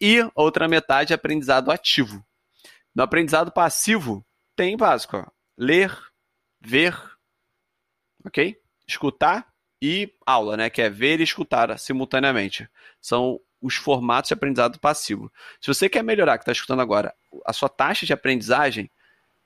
e 0.00 0.18
outra 0.34 0.68
metade 0.68 1.12
é 1.12 1.16
aprendizado 1.16 1.70
ativo. 1.70 2.24
No 2.94 3.02
aprendizado 3.02 3.50
passivo, 3.50 4.24
tem 4.54 4.76
básico: 4.76 5.16
ó, 5.16 5.26
ler, 5.56 5.96
ver, 6.60 6.96
ok? 8.24 8.56
Escutar 8.86 9.49
e 9.80 10.12
aula, 10.26 10.56
né? 10.56 10.70
Que 10.70 10.82
é 10.82 10.90
ver 10.90 11.20
e 11.20 11.24
escutar 11.24 11.78
simultaneamente. 11.78 12.68
São 13.00 13.40
os 13.60 13.76
formatos 13.76 14.28
de 14.28 14.34
aprendizado 14.34 14.78
passivo. 14.78 15.30
Se 15.60 15.68
você 15.68 15.88
quer 15.88 16.02
melhorar, 16.02 16.38
que 16.38 16.42
está 16.42 16.52
escutando 16.52 16.80
agora, 16.80 17.14
a 17.44 17.52
sua 17.52 17.68
taxa 17.68 18.06
de 18.06 18.12
aprendizagem 18.12 18.90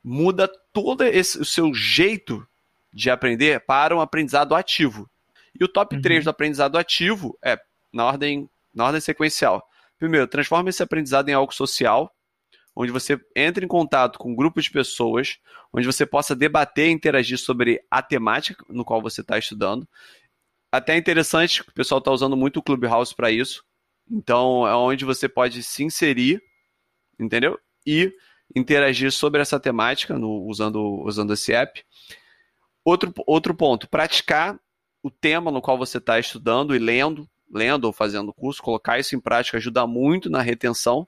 muda 0.02 0.48
todo 0.72 1.02
esse, 1.02 1.38
o 1.38 1.44
seu 1.44 1.72
jeito 1.74 2.46
de 2.92 3.10
aprender 3.10 3.60
para 3.60 3.96
um 3.96 4.00
aprendizado 4.00 4.54
ativo. 4.54 5.10
E 5.58 5.64
o 5.64 5.68
top 5.68 5.96
uhum. 5.96 6.02
3 6.02 6.24
do 6.24 6.30
aprendizado 6.30 6.78
ativo 6.78 7.36
é 7.42 7.58
na 7.92 8.04
ordem, 8.04 8.48
na 8.72 8.84
ordem 8.84 9.00
sequencial. 9.00 9.66
Primeiro, 9.98 10.26
transforma 10.26 10.68
esse 10.68 10.82
aprendizado 10.82 11.28
em 11.28 11.32
algo 11.32 11.52
social, 11.52 12.12
onde 12.74 12.92
você 12.92 13.18
entra 13.34 13.64
em 13.64 13.68
contato 13.68 14.18
com 14.18 14.32
um 14.32 14.34
grupo 14.34 14.60
de 14.60 14.70
pessoas, 14.70 15.38
onde 15.72 15.86
você 15.86 16.04
possa 16.04 16.34
debater 16.34 16.88
e 16.88 16.92
interagir 16.92 17.38
sobre 17.38 17.80
a 17.90 18.02
temática 18.02 18.64
no 18.68 18.84
qual 18.84 19.00
você 19.00 19.20
está 19.20 19.38
estudando. 19.38 19.88
Até 20.74 20.94
é 20.94 20.98
interessante, 20.98 21.62
o 21.62 21.72
pessoal 21.72 22.00
está 22.00 22.10
usando 22.10 22.36
muito 22.36 22.56
o 22.56 22.62
Clubhouse 22.62 23.14
para 23.14 23.30
isso. 23.30 23.62
Então, 24.10 24.66
é 24.66 24.74
onde 24.74 25.04
você 25.04 25.28
pode 25.28 25.62
se 25.62 25.84
inserir, 25.84 26.42
entendeu? 27.16 27.56
E 27.86 28.12
interagir 28.56 29.12
sobre 29.12 29.40
essa 29.40 29.60
temática 29.60 30.18
no, 30.18 30.44
usando, 30.48 30.82
usando 31.04 31.32
esse 31.32 31.52
app. 31.52 31.80
Outro, 32.84 33.14
outro 33.24 33.54
ponto, 33.54 33.88
praticar 33.88 34.58
o 35.00 35.12
tema 35.12 35.52
no 35.52 35.62
qual 35.62 35.78
você 35.78 35.98
está 35.98 36.18
estudando 36.18 36.74
e 36.74 36.78
lendo, 36.80 37.30
lendo 37.48 37.84
ou 37.84 37.92
fazendo 37.92 38.34
curso, 38.34 38.60
colocar 38.60 38.98
isso 38.98 39.14
em 39.14 39.20
prática 39.20 39.58
ajuda 39.58 39.86
muito 39.86 40.28
na 40.28 40.42
retenção. 40.42 41.06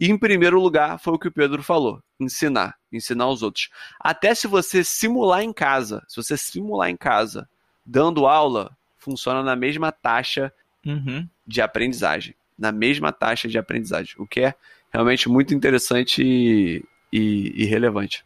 E 0.00 0.08
em 0.08 0.16
primeiro 0.16 0.60
lugar, 0.60 1.00
foi 1.00 1.14
o 1.14 1.18
que 1.18 1.26
o 1.26 1.32
Pedro 1.32 1.60
falou: 1.64 2.00
ensinar, 2.20 2.76
ensinar 2.92 3.28
os 3.28 3.42
outros. 3.42 3.68
Até 3.98 4.32
se 4.32 4.46
você 4.46 4.84
simular 4.84 5.42
em 5.42 5.52
casa, 5.52 6.04
se 6.06 6.22
você 6.22 6.36
simular 6.36 6.88
em 6.88 6.96
casa, 6.96 7.50
dando 7.84 8.24
aula, 8.24 8.77
funciona 8.98 9.42
na 9.42 9.56
mesma 9.56 9.92
taxa 9.92 10.52
uhum. 10.84 11.28
de 11.46 11.60
aprendizagem. 11.60 12.34
Na 12.58 12.72
mesma 12.72 13.12
taxa 13.12 13.48
de 13.48 13.58
aprendizagem. 13.58 14.14
O 14.18 14.26
que 14.26 14.40
é 14.40 14.54
realmente 14.92 15.28
muito 15.28 15.54
interessante 15.54 16.22
e, 16.22 16.84
e, 17.12 17.62
e 17.62 17.64
relevante. 17.64 18.24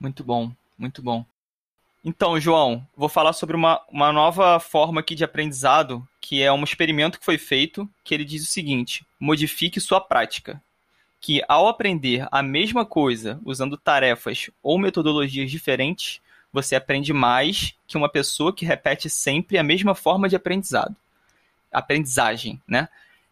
Muito 0.00 0.22
bom, 0.24 0.52
muito 0.78 1.02
bom. 1.02 1.24
Então, 2.04 2.38
João, 2.40 2.86
vou 2.96 3.08
falar 3.08 3.32
sobre 3.32 3.56
uma, 3.56 3.80
uma 3.90 4.12
nova 4.12 4.60
forma 4.60 5.00
aqui 5.00 5.14
de 5.14 5.24
aprendizado, 5.24 6.06
que 6.20 6.42
é 6.42 6.52
um 6.52 6.62
experimento 6.62 7.18
que 7.18 7.24
foi 7.24 7.36
feito, 7.36 7.88
que 8.04 8.14
ele 8.14 8.24
diz 8.24 8.42
o 8.42 8.50
seguinte: 8.50 9.04
modifique 9.18 9.80
sua 9.80 10.00
prática. 10.00 10.62
Que 11.20 11.42
ao 11.48 11.66
aprender 11.66 12.28
a 12.30 12.42
mesma 12.44 12.86
coisa 12.86 13.40
usando 13.44 13.76
tarefas 13.76 14.48
ou 14.62 14.78
metodologias 14.78 15.50
diferentes, 15.50 16.20
você 16.52 16.76
aprende 16.76 17.12
mais 17.12 17.74
que 17.86 17.96
uma 17.96 18.08
pessoa 18.08 18.54
que 18.54 18.64
repete 18.64 19.08
sempre 19.10 19.58
a 19.58 19.62
mesma 19.62 19.94
forma 19.94 20.28
de 20.28 20.36
aprendizado. 20.36 20.94
Aprendizagem, 21.72 22.60
né? 22.66 22.88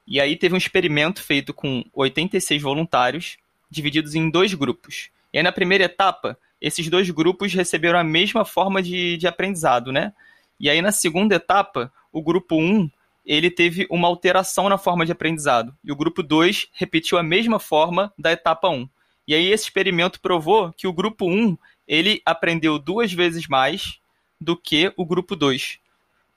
E 0.06 0.20
aí 0.20 0.36
teve 0.36 0.54
um 0.54 0.58
experimento 0.58 1.22
feito 1.22 1.52
com 1.52 1.84
86 1.92 2.62
voluntários, 2.62 3.38
divididos 3.70 4.14
em 4.14 4.30
dois 4.30 4.54
grupos. 4.54 5.10
E 5.32 5.38
aí 5.38 5.42
na 5.42 5.50
primeira 5.50 5.84
etapa, 5.84 6.38
esses 6.60 6.88
dois 6.88 7.10
grupos 7.10 7.52
receberam 7.52 7.98
a 7.98 8.04
mesma 8.04 8.44
forma 8.44 8.82
de, 8.82 9.16
de 9.16 9.26
aprendizado, 9.26 9.90
né? 9.90 10.12
E 10.58 10.70
aí 10.70 10.80
na 10.80 10.92
segunda 10.92 11.34
etapa, 11.34 11.92
o 12.12 12.22
grupo 12.22 12.56
1, 12.56 12.88
ele 13.24 13.50
teve 13.50 13.86
uma 13.90 14.06
alteração 14.06 14.68
na 14.68 14.78
forma 14.78 15.04
de 15.04 15.12
aprendizado. 15.12 15.76
E 15.84 15.90
o 15.90 15.96
grupo 15.96 16.22
2 16.22 16.68
repetiu 16.72 17.18
a 17.18 17.22
mesma 17.22 17.58
forma 17.58 18.12
da 18.16 18.30
etapa 18.32 18.68
1. 18.68 18.88
E 19.26 19.34
aí 19.34 19.50
esse 19.50 19.64
experimento 19.64 20.20
provou 20.20 20.72
que 20.72 20.86
o 20.86 20.92
grupo 20.92 21.28
1, 21.28 21.58
ele 21.86 22.20
aprendeu 22.24 22.78
duas 22.78 23.12
vezes 23.12 23.46
mais 23.46 23.98
do 24.40 24.56
que 24.56 24.92
o 24.96 25.04
grupo 25.04 25.34
2 25.34 25.78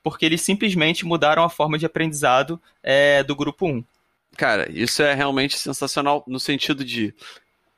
porque 0.03 0.25
eles 0.25 0.41
simplesmente 0.41 1.05
mudaram 1.05 1.43
a 1.43 1.49
forma 1.49 1.77
de 1.77 1.85
aprendizado 1.85 2.61
é, 2.81 3.23
do 3.23 3.35
grupo 3.35 3.67
1. 3.67 3.83
Cara, 4.37 4.71
isso 4.71 5.01
é 5.01 5.13
realmente 5.13 5.57
sensacional 5.57 6.23
no 6.27 6.39
sentido 6.39 6.83
de 6.83 7.13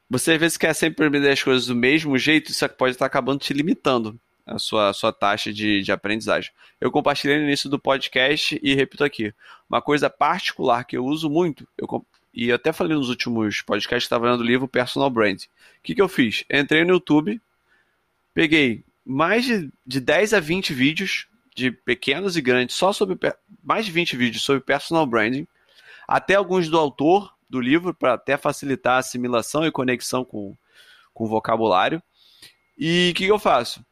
você 0.10 0.34
às 0.34 0.40
vezes 0.40 0.58
quer 0.58 0.74
sempre 0.74 1.06
aprender 1.06 1.30
as 1.30 1.42
coisas 1.42 1.66
do 1.66 1.76
mesmo 1.76 2.18
jeito, 2.18 2.52
isso 2.52 2.68
pode 2.70 2.96
estar 2.96 3.06
acabando 3.06 3.40
te 3.40 3.54
limitando 3.54 4.20
a 4.46 4.60
sua, 4.60 4.90
a 4.90 4.94
sua 4.94 5.14
taxa 5.14 5.54
de, 5.54 5.82
de 5.82 5.92
aprendizagem. 5.92 6.52
Eu 6.80 6.92
compartilhei 6.92 7.38
no 7.38 7.46
início 7.46 7.70
do 7.70 7.80
podcast 7.80 8.60
e 8.62 8.76
repito 8.76 9.04
aqui, 9.04 9.34
uma 9.70 9.82
coisa 9.82 10.10
particular 10.10 10.84
que 10.84 10.98
eu 10.98 11.06
uso 11.06 11.30
muito, 11.30 11.66
eu, 11.78 12.06
e 12.34 12.52
até 12.52 12.74
falei 12.74 12.96
nos 12.96 13.10
últimos 13.10 13.62
podcasts, 13.62 14.06
estava 14.06 14.30
lendo 14.30 14.42
o 14.42 14.46
livro 14.46 14.68
Personal 14.68 15.10
Brand. 15.10 15.44
O 15.44 15.48
que, 15.84 15.96
que 15.96 16.02
eu 16.02 16.10
fiz? 16.10 16.44
Entrei 16.50 16.84
no 16.84 16.94
YouTube, 16.94 17.42
peguei 18.34 18.84
mais 19.06 19.46
de, 19.46 19.72
de 19.86 20.00
10 20.00 20.34
a 20.34 20.40
20 20.40 20.74
vídeos 20.74 21.28
de 21.56 21.72
pequenos 21.72 22.38
e 22.38 22.42
grandes, 22.42 22.76
só 22.76 22.94
sobre 22.94 23.18
mais 23.64 23.86
de 23.86 23.92
20 23.92 24.16
vídeos 24.16 24.44
sobre 24.44 24.62
personal 24.62 25.06
branding, 25.06 25.46
até 26.08 26.36
alguns 26.36 26.70
do 26.70 26.78
autor 26.78 27.34
do 27.50 27.60
livro, 27.60 27.94
para 27.94 28.14
até 28.14 28.38
facilitar 28.38 28.96
a 28.96 29.00
assimilação 29.00 29.66
e 29.66 29.72
conexão 29.72 30.24
com, 30.24 30.56
com 31.14 31.26
o 31.26 31.28
vocabulário. 31.28 32.02
E 32.78 33.12
o 33.12 33.14
que, 33.14 33.26
que 33.26 33.32
eu 33.32 33.40
faço? 33.40 33.86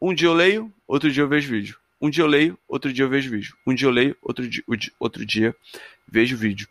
Um 0.00 0.14
dia 0.14 0.28
eu 0.28 0.34
leio, 0.34 0.72
outro 0.86 1.10
dia 1.10 1.22
eu 1.22 1.28
vejo 1.28 1.50
vídeo. 1.50 1.78
Um 2.00 2.10
dia 2.10 2.24
eu 2.24 2.26
leio, 2.26 2.58
outro 2.66 2.92
dia 2.92 3.04
eu 3.04 3.08
vejo 3.08 3.30
vídeo. 3.30 3.54
Um 3.66 3.74
dia 3.74 3.86
eu 3.86 3.92
leio, 3.92 4.16
outro 4.22 4.48
dia, 4.48 4.64
outro 4.98 5.24
dia 5.24 5.54
vejo 6.08 6.36
vídeo. 6.36 6.66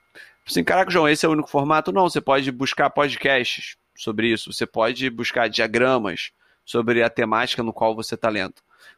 Assim, 0.46 0.64
caraca, 0.64 0.92
João, 0.92 1.08
esse 1.08 1.26
é 1.26 1.30
o 1.30 1.32
único 1.32 1.50
formato? 1.50 1.92
Não, 1.92 2.10
você 2.10 2.20
pode 2.20 2.52
buscar 2.52 2.90
podcasts 2.90 3.78
sobre 3.96 4.34
isso, 4.34 4.52
você 4.52 4.66
pode 4.66 5.10
buscar 5.10 5.48
diagramas 5.48 6.32
sobre 6.66 7.04
a 7.04 7.10
temática 7.10 7.64
no 7.64 7.74
qual 7.74 7.96
você 7.96 8.16
está 8.16 8.30
lendo. 8.30 8.56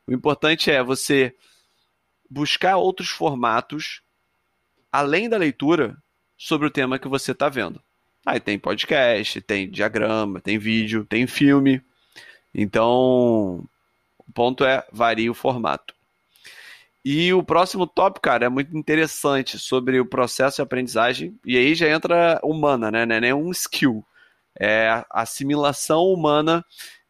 O 0.07 0.13
importante 0.13 0.69
é 0.71 0.83
você 0.83 1.35
buscar 2.29 2.77
outros 2.77 3.09
formatos 3.09 4.01
além 4.91 5.27
da 5.27 5.37
leitura 5.37 5.97
sobre 6.37 6.67
o 6.67 6.71
tema 6.71 6.99
que 6.99 7.07
você 7.07 7.31
está 7.31 7.49
vendo. 7.49 7.81
Aí 8.25 8.39
tem 8.39 8.57
podcast, 8.59 9.41
tem 9.41 9.69
diagrama, 9.69 10.39
tem 10.39 10.57
vídeo, 10.57 11.05
tem 11.05 11.27
filme. 11.27 11.81
Então, 12.53 13.67
o 14.19 14.31
ponto 14.33 14.63
é 14.63 14.85
varia 14.91 15.31
o 15.31 15.35
formato. 15.35 15.93
E 17.03 17.33
o 17.33 17.43
próximo 17.43 17.85
tópico, 17.85 18.23
cara, 18.23 18.45
é 18.45 18.49
muito 18.49 18.77
interessante 18.77 19.59
sobre 19.59 19.99
o 19.99 20.05
processo 20.05 20.57
de 20.57 20.61
aprendizagem. 20.61 21.37
E 21.45 21.57
aí 21.57 21.75
já 21.75 21.89
entra 21.89 22.39
humana, 22.41 22.89
né? 22.89 23.05
Não 23.05 23.15
é 23.15 23.19
nem 23.19 23.33
um 23.33 23.51
skill. 23.51 24.05
É 24.57 24.87
a 24.87 25.05
assimilação 25.21 26.03
humana 26.05 26.63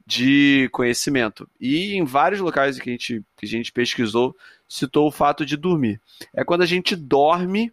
de 0.05 0.69
conhecimento. 0.71 1.49
E 1.59 1.93
em 1.93 2.03
vários 2.03 2.41
locais 2.41 2.77
que 2.79 2.89
a 2.89 2.91
gente, 2.91 3.23
que 3.37 3.45
a 3.45 3.49
gente 3.49 3.71
pesquisou, 3.71 4.35
citou 4.67 5.07
o 5.07 5.11
fato 5.11 5.45
de 5.45 5.55
dormir. 5.55 6.01
É 6.33 6.43
quando 6.43 6.61
a 6.61 6.65
gente 6.65 6.95
dorme 6.95 7.71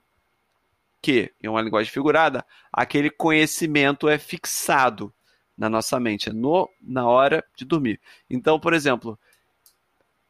que, 1.02 1.32
em 1.42 1.48
uma 1.48 1.62
linguagem 1.62 1.92
figurada, 1.92 2.44
aquele 2.72 3.10
conhecimento 3.10 4.08
é 4.08 4.18
fixado 4.18 5.12
na 5.56 5.68
nossa 5.68 5.98
mente, 5.98 6.28
é 6.28 6.32
no, 6.32 6.68
na 6.80 7.06
hora 7.06 7.44
de 7.56 7.64
dormir. 7.64 8.00
Então, 8.28 8.60
por 8.60 8.72
exemplo, 8.72 9.18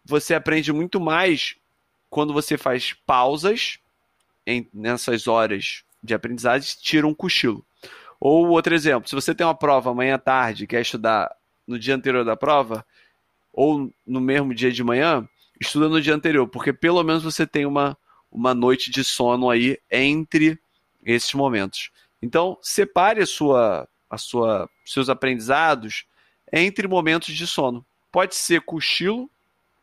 você 0.04 0.34
aprende 0.34 0.72
muito 0.72 1.00
mais 1.00 1.56
quando 2.08 2.32
você 2.32 2.56
faz 2.56 2.92
pausas 3.06 3.78
em, 4.46 4.68
nessas 4.72 5.28
horas 5.28 5.84
de 6.02 6.14
aprendizagem, 6.14 6.76
tira 6.80 7.06
um 7.06 7.14
cochilo. 7.14 7.64
Ou 8.18 8.48
outro 8.48 8.74
exemplo, 8.74 9.08
se 9.08 9.14
você 9.14 9.34
tem 9.34 9.46
uma 9.46 9.54
prova 9.54 9.90
amanhã 9.90 10.16
à 10.16 10.18
tarde, 10.18 10.66
quer 10.66 10.80
estudar 10.80 11.34
no 11.70 11.78
dia 11.78 11.94
anterior 11.94 12.24
da 12.24 12.36
prova, 12.36 12.84
ou 13.52 13.92
no 14.04 14.20
mesmo 14.20 14.52
dia 14.52 14.72
de 14.72 14.82
manhã, 14.82 15.26
estuda 15.60 15.88
no 15.88 16.00
dia 16.00 16.14
anterior, 16.14 16.48
porque 16.48 16.72
pelo 16.72 17.02
menos 17.04 17.22
você 17.22 17.46
tem 17.46 17.64
uma, 17.64 17.96
uma 18.30 18.52
noite 18.52 18.90
de 18.90 19.04
sono 19.04 19.48
aí 19.48 19.78
entre 19.88 20.58
esses 21.04 21.32
momentos. 21.32 21.92
Então, 22.20 22.58
separe 22.60 23.22
a 23.22 23.26
sua, 23.26 23.88
a 24.10 24.18
sua, 24.18 24.68
seus 24.84 25.08
aprendizados 25.08 26.04
entre 26.52 26.88
momentos 26.88 27.34
de 27.34 27.46
sono. 27.46 27.86
Pode 28.10 28.34
ser 28.34 28.62
cochilo 28.62 29.30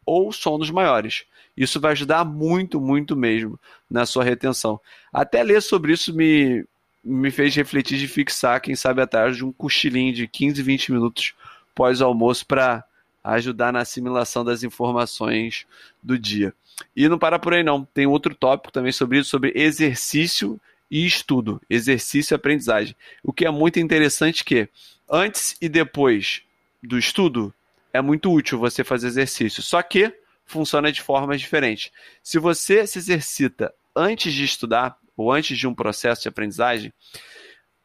ou 0.06 0.34
sonos 0.34 0.70
maiores. 0.70 1.24
Isso 1.56 1.80
vai 1.80 1.94
ajudar 1.94 2.26
muito, 2.26 2.82
muito 2.82 3.16
mesmo 3.16 3.58
na 3.90 4.06
sua 4.06 4.26
retenção. 4.26 4.80
Até 5.12 5.42
ler 5.42 5.62
sobre 5.62 5.94
isso 5.94 6.14
me, 6.14 6.66
me 7.02 7.32
fez 7.32 7.56
refletir 7.56 7.98
de 7.98 8.08
fixar, 8.10 8.60
quem 8.60 8.76
sabe, 8.76 9.02
atrás 9.02 9.38
de 9.38 9.46
um 9.46 9.54
cochilinho 9.54 10.14
de 10.14 10.28
15, 10.28 10.62
20 10.62 10.92
minutos 10.92 11.34
pós-almoço 11.78 12.44
para 12.44 12.84
ajudar 13.24 13.72
na 13.72 13.82
assimilação 13.82 14.44
das 14.44 14.64
informações 14.64 15.68
do 16.02 16.18
dia. 16.18 16.52
E 16.96 17.08
não 17.08 17.20
para 17.20 17.38
por 17.38 17.54
aí 17.54 17.62
não, 17.62 17.86
tem 17.86 18.08
outro 18.08 18.34
tópico 18.34 18.74
também 18.74 18.92
sobre 18.92 19.20
isso, 19.20 19.30
sobre 19.30 19.54
exercício 19.56 20.60
e 20.90 21.06
estudo, 21.06 21.62
exercício 21.70 22.34
e 22.34 22.36
aprendizagem. 22.36 22.96
O 23.22 23.32
que 23.32 23.46
é 23.46 23.52
muito 23.52 23.80
interessante 23.80 24.44
que 24.44 24.68
antes 25.08 25.56
e 25.62 25.70
depois 25.70 26.42
do 26.82 26.98
estudo 26.98 27.54
é 27.94 28.02
muito 28.02 28.32
útil 28.32 28.58
você 28.58 28.84
fazer 28.84 29.08
exercício. 29.08 29.62
Só 29.62 29.80
que 29.84 30.12
funciona 30.46 30.92
de 30.92 31.02
formas 31.02 31.40
diferentes. 31.40 31.92
Se 32.24 32.40
você 32.40 32.88
se 32.88 32.98
exercita 32.98 33.72
antes 33.96 34.34
de 34.34 34.44
estudar 34.44 34.98
ou 35.16 35.32
antes 35.32 35.56
de 35.56 35.68
um 35.68 35.76
processo 35.76 36.24
de 36.24 36.30
aprendizagem, 36.30 36.92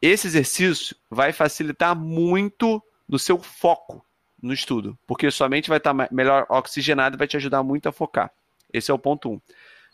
esse 0.00 0.26
exercício 0.26 0.96
vai 1.11 1.30
facilitar 1.32 1.94
muito 1.94 2.82
no 3.09 3.18
seu 3.18 3.38
foco 3.38 4.04
no 4.40 4.52
estudo, 4.52 4.99
porque 5.06 5.30
sua 5.30 5.49
mente 5.49 5.68
vai 5.68 5.78
estar 5.78 5.94
melhor 6.11 6.47
oxigenada 6.49 7.14
e 7.14 7.18
vai 7.18 7.28
te 7.28 7.37
ajudar 7.37 7.62
muito 7.62 7.88
a 7.88 7.92
focar. 7.92 8.30
Esse 8.73 8.90
é 8.90 8.94
o 8.94 8.99
ponto 8.99 9.30
1. 9.30 9.32
Um. 9.32 9.40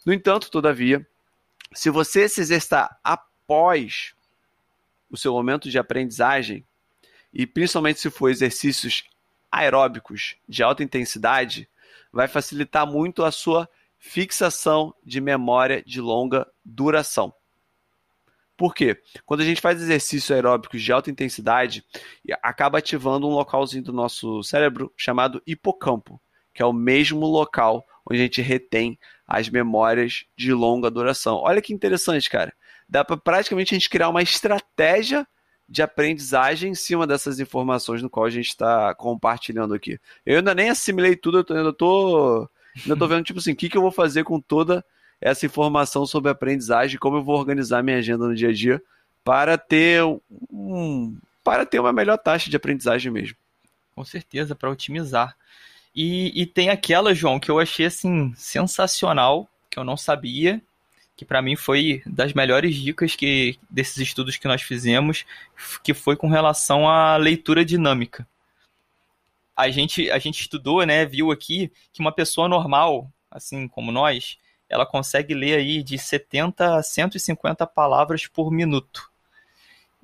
No 0.07 0.13
entanto, 0.13 0.51
todavia, 0.51 1.07
se 1.75 1.91
você 1.91 2.29
se 2.29 2.41
exercitar 2.41 2.99
após 3.05 4.15
o 5.11 5.17
seu 5.17 5.33
momento 5.33 5.69
de 5.69 5.79
aprendizagem, 5.79 6.65
e 7.33 7.47
principalmente 7.47 8.01
se 8.01 8.11
for 8.11 8.31
exercícios 8.31 9.05
aeróbicos 9.51 10.37
de 10.49 10.63
alta 10.63 10.83
intensidade, 10.83 11.69
vai 12.13 12.29
facilitar 12.29 12.87
muito 12.87 13.25
a 13.25 13.31
sua 13.31 13.69
fixação 13.99 14.95
de 15.05 15.21
memória 15.21 15.83
de 15.83 16.01
longa 16.01 16.47
duração. 16.65 17.35
Por 18.59 18.75
quê? 18.75 19.01
Quando 19.25 19.41
a 19.41 19.45
gente 19.45 19.61
faz 19.61 19.81
exercícios 19.81 20.29
aeróbicos 20.33 20.83
de 20.83 20.93
alta 20.93 21.09
intensidade, 21.09 21.85
acaba 22.43 22.79
ativando 22.79 23.29
um 23.29 23.31
localzinho 23.31 23.85
do 23.85 23.93
nosso 23.93 24.43
cérebro 24.43 24.93
chamado 24.97 25.41
hipocampo, 25.47 26.21
que 26.53 26.61
é 26.61 26.67
o 26.67 26.73
mesmo 26.73 27.25
local 27.25 27.87
onde 28.05 28.21
a 28.21 28.25
gente 28.25 28.43
retém 28.43 28.99
as 29.25 29.49
memórias 29.49 30.25
de 30.37 30.53
longa 30.53 30.91
duração. 30.91 31.37
Olha 31.37 31.63
que 31.63 31.73
interessante, 31.73 32.29
cara. 32.29 32.53
Dá 32.89 33.05
para 33.05 33.17
praticamente 33.17 33.73
a 33.73 33.79
gente 33.79 33.89
criar 33.89 34.09
uma 34.09 34.23
estratégia 34.23 35.25
de 35.69 35.81
aprendizagem 35.81 36.73
em 36.73 36.75
cima 36.75 37.07
dessas 37.07 37.39
informações 37.39 38.03
no 38.03 38.11
qual 38.11 38.27
a 38.27 38.31
gente 38.31 38.49
está 38.49 38.93
compartilhando 38.97 39.73
aqui. 39.73 40.01
Eu 40.27 40.39
ainda 40.39 40.53
nem 40.53 40.69
assimilei 40.69 41.15
tudo, 41.15 41.47
eu 41.49 41.57
ainda 41.57 41.73
tô, 41.73 42.51
ainda 42.83 42.97
tô 42.97 43.07
vendo, 43.07 43.23
tipo 43.23 43.39
assim, 43.39 43.53
o 43.53 43.57
que, 43.57 43.69
que 43.69 43.77
eu 43.77 43.83
vou 43.83 43.93
fazer 43.93 44.25
com 44.25 44.41
toda 44.41 44.85
essa 45.21 45.47
informação 45.47 46.07
sobre 46.07 46.31
aprendizagem, 46.31 46.99
como 46.99 47.17
eu 47.17 47.23
vou 47.23 47.37
organizar 47.37 47.83
minha 47.83 47.99
agenda 47.99 48.27
no 48.27 48.35
dia 48.35 48.51
a 48.51 48.53
dia 48.53 48.83
para 49.25 49.59
ter 49.59 50.03
um, 50.51 51.19
para 51.43 51.67
ter 51.67 51.81
uma 51.81 51.93
melhor 51.93 52.19
taxa 52.19 52.49
de 52.49 52.57
aprendizagem 52.57 53.11
mesmo. 53.11 53.37
Com 53.95 54.05
certeza, 54.05 54.55
para 54.55 54.71
otimizar. 54.71 55.37
E, 55.95 56.41
e 56.41 56.47
tem 56.47 56.71
aquela, 56.71 57.15
João, 57.15 57.41
que 57.41 57.51
eu 57.51 57.59
achei 57.59 57.87
assim 57.87 58.33
sensacional, 58.37 59.49
que 59.69 59.79
eu 59.79 59.85
não 59.85 59.97
sabia, 59.97 60.63
que 61.17 61.25
para 61.25 61.43
mim 61.43 61.57
foi 61.57 62.01
das 62.07 62.33
melhores 62.33 62.77
dicas 62.77 63.17
que 63.17 63.59
desses 63.69 63.99
estudos 63.99 64.37
que 64.37 64.47
nós 64.47 64.63
fizemos, 64.63 65.25
que 65.83 65.93
foi 65.93 66.15
com 66.15 66.29
relação 66.29 66.89
à 66.89 67.17
leitura 67.17 67.65
dinâmica. 67.65 68.25
A 69.57 69.69
gente, 69.69 70.09
a 70.13 70.19
gente 70.21 70.41
estudou, 70.41 70.87
né, 70.87 71.05
viu 71.05 71.33
aqui 71.33 71.73
que 71.93 72.01
uma 72.01 72.13
pessoa 72.13 72.47
normal, 72.47 73.11
assim 73.29 73.67
como 73.67 73.91
nós, 73.91 74.39
ela 74.69 74.87
consegue 74.87 75.35
ler 75.35 75.57
aí 75.57 75.83
de 75.83 75.99
70 75.99 76.77
a 76.77 76.83
150 76.83 77.67
palavras 77.67 78.27
por 78.27 78.51
minuto. 78.51 79.11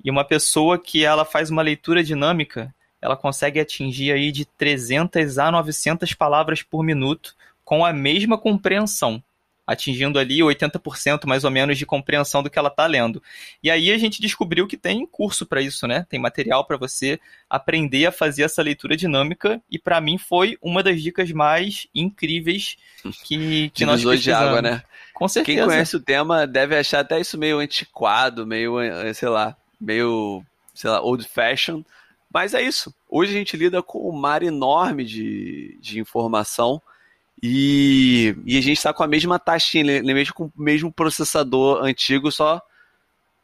E 0.03 0.09
uma 0.09 0.25
pessoa 0.25 0.77
que 0.77 1.03
ela 1.03 1.25
faz 1.25 1.49
uma 1.49 1.61
leitura 1.61 2.03
dinâmica, 2.03 2.73
ela 3.01 3.15
consegue 3.15 3.59
atingir 3.59 4.11
aí 4.11 4.31
de 4.31 4.45
300 4.45 5.37
a 5.37 5.51
900 5.51 6.13
palavras 6.13 6.63
por 6.63 6.83
minuto 6.83 7.35
com 7.63 7.85
a 7.85 7.93
mesma 7.93 8.37
compreensão 8.37 9.23
atingindo 9.65 10.19
ali 10.19 10.39
80% 10.39 11.25
mais 11.25 11.43
ou 11.43 11.51
menos 11.51 11.77
de 11.77 11.85
compreensão 11.85 12.43
do 12.43 12.49
que 12.49 12.59
ela 12.59 12.69
está 12.69 12.85
lendo. 12.85 13.21
E 13.63 13.71
aí 13.71 13.91
a 13.91 13.97
gente 13.97 14.21
descobriu 14.21 14.67
que 14.67 14.77
tem 14.77 15.05
curso 15.05 15.45
para 15.45 15.61
isso, 15.61 15.87
né? 15.87 16.05
Tem 16.09 16.19
material 16.19 16.65
para 16.65 16.77
você 16.77 17.19
aprender 17.49 18.05
a 18.05 18.11
fazer 18.11 18.43
essa 18.43 18.61
leitura 18.61 18.95
dinâmica 18.95 19.61
e 19.69 19.79
para 19.79 19.99
mim 19.99 20.17
foi 20.17 20.57
uma 20.61 20.83
das 20.83 21.01
dicas 21.01 21.31
mais 21.31 21.87
incríveis 21.93 22.77
que, 23.23 23.69
que 23.69 23.85
nós 23.85 24.01
de 24.21 24.31
água, 24.31 24.61
né? 24.61 24.83
Com 25.13 25.27
certeza. 25.27 25.57
Quem 25.57 25.65
conhece 25.65 25.95
o 25.95 25.99
tema 25.99 26.45
deve 26.45 26.77
achar 26.77 26.99
até 26.99 27.19
isso 27.19 27.37
meio 27.37 27.59
antiquado, 27.59 28.45
meio, 28.45 28.79
eh, 28.81 29.13
sei 29.13 29.29
lá, 29.29 29.55
meio, 29.79 30.43
sei 30.73 30.89
lá, 30.89 31.01
old 31.01 31.25
fashion. 31.25 31.83
Mas 32.31 32.53
é 32.53 32.61
isso. 32.61 32.93
Hoje 33.09 33.31
a 33.31 33.37
gente 33.37 33.55
lida 33.55 33.81
com 33.81 34.09
um 34.09 34.11
mar 34.11 34.43
enorme 34.43 35.05
de, 35.05 35.77
de 35.79 36.01
informação 36.01 36.81
e, 37.41 38.35
e 38.45 38.57
a 38.57 38.61
gente 38.61 38.77
está 38.77 38.93
com 38.93 39.03
a 39.03 39.07
mesma 39.07 39.37
taxinha, 39.37 40.01
mesmo 40.01 40.33
com 40.33 40.45
o 40.45 40.51
mesmo 40.55 40.91
processador 40.91 41.83
antigo, 41.83 42.31
só 42.31 42.61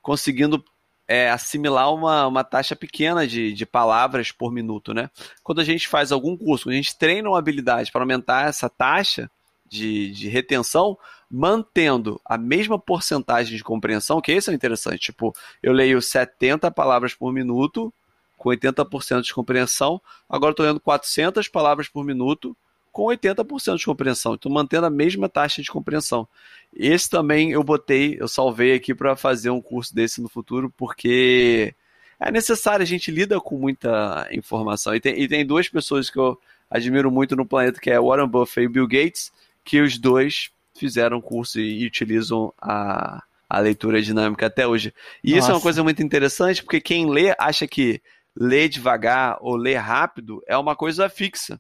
conseguindo 0.01 0.63
é, 1.07 1.29
assimilar 1.29 1.93
uma, 1.93 2.25
uma 2.25 2.43
taxa 2.43 2.75
pequena 2.75 3.27
de, 3.27 3.53
de 3.53 3.65
palavras 3.65 4.31
por 4.31 4.51
minuto, 4.51 4.93
né? 4.93 5.09
Quando 5.43 5.59
a 5.59 5.63
gente 5.63 5.87
faz 5.87 6.11
algum 6.11 6.37
curso, 6.37 6.65
quando 6.65 6.73
a 6.73 6.77
gente 6.77 6.97
treina 6.97 7.29
uma 7.29 7.37
habilidade 7.37 7.91
para 7.91 8.01
aumentar 8.01 8.47
essa 8.47 8.69
taxa 8.69 9.29
de, 9.67 10.11
de 10.11 10.29
retenção, 10.29 10.97
mantendo 11.29 12.19
a 12.25 12.37
mesma 12.37 12.79
porcentagem 12.79 13.55
de 13.55 13.63
compreensão, 13.63 14.21
que 14.21 14.33
isso 14.33 14.51
é 14.51 14.53
interessante. 14.53 14.99
Tipo, 14.99 15.33
eu 15.61 15.73
leio 15.73 16.01
70 16.01 16.71
palavras 16.71 17.13
por 17.13 17.31
minuto, 17.31 17.93
com 18.37 18.49
80% 18.49 19.21
de 19.21 19.33
compreensão, 19.33 20.01
agora 20.27 20.51
estou 20.51 20.65
lendo 20.65 20.79
400 20.79 21.47
palavras 21.47 21.87
por 21.87 22.03
minuto, 22.03 22.55
com 22.91 23.03
80% 23.03 23.77
de 23.77 23.85
compreensão. 23.85 24.33
Então, 24.33 24.51
mantendo 24.51 24.85
a 24.85 24.89
mesma 24.89 25.29
taxa 25.29 25.61
de 25.61 25.71
compreensão. 25.71 26.27
Esse 26.73 27.09
também 27.09 27.51
eu 27.51 27.63
botei, 27.63 28.17
eu 28.19 28.27
salvei 28.27 28.73
aqui 28.73 28.93
para 28.93 29.15
fazer 29.15 29.49
um 29.49 29.61
curso 29.61 29.93
desse 29.93 30.21
no 30.21 30.29
futuro, 30.29 30.73
porque 30.75 31.73
é 32.19 32.31
necessário, 32.31 32.83
a 32.83 32.87
gente 32.87 33.11
lida 33.11 33.39
com 33.39 33.57
muita 33.57 34.27
informação. 34.31 34.93
E 34.95 34.99
tem, 34.99 35.19
e 35.19 35.27
tem 35.27 35.45
duas 35.45 35.67
pessoas 35.67 36.09
que 36.09 36.19
eu 36.19 36.37
admiro 36.69 37.11
muito 37.11 37.35
no 37.35 37.45
planeta, 37.45 37.79
que 37.79 37.89
é 37.89 37.99
Warren 37.99 38.27
Buffett 38.27 38.65
e 38.65 38.69
Bill 38.69 38.87
Gates, 38.87 39.31
que 39.63 39.81
os 39.81 39.97
dois 39.97 40.51
fizeram 40.75 41.21
curso 41.21 41.59
e, 41.59 41.81
e 41.81 41.85
utilizam 41.85 42.53
a, 42.61 43.23
a 43.49 43.59
leitura 43.59 44.01
dinâmica 44.01 44.47
até 44.47 44.67
hoje. 44.67 44.93
E 45.23 45.31
Nossa. 45.31 45.39
isso 45.39 45.51
é 45.51 45.53
uma 45.55 45.61
coisa 45.61 45.83
muito 45.83 46.01
interessante, 46.01 46.63
porque 46.63 46.79
quem 46.79 47.09
lê 47.09 47.35
acha 47.37 47.67
que 47.67 48.01
ler 48.35 48.69
devagar 48.69 49.37
ou 49.41 49.55
ler 49.55 49.75
rápido 49.75 50.41
é 50.47 50.57
uma 50.57 50.75
coisa 50.75 51.09
fixa. 51.09 51.59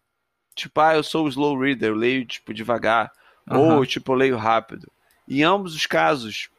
Tipo, 0.55 0.81
ah, 0.81 0.95
eu 0.95 1.03
sou 1.03 1.25
o 1.25 1.29
slow 1.29 1.57
reader, 1.57 1.89
eu 1.89 1.95
leio 1.95 2.25
tipo 2.25 2.53
devagar, 2.53 3.11
uhum. 3.49 3.77
ou 3.77 3.85
tipo, 3.85 4.11
eu 4.11 4.15
leio 4.15 4.37
rápido. 4.37 4.91
Em 5.27 5.43
ambos 5.43 5.75
os 5.75 5.85
casos, 5.85 6.49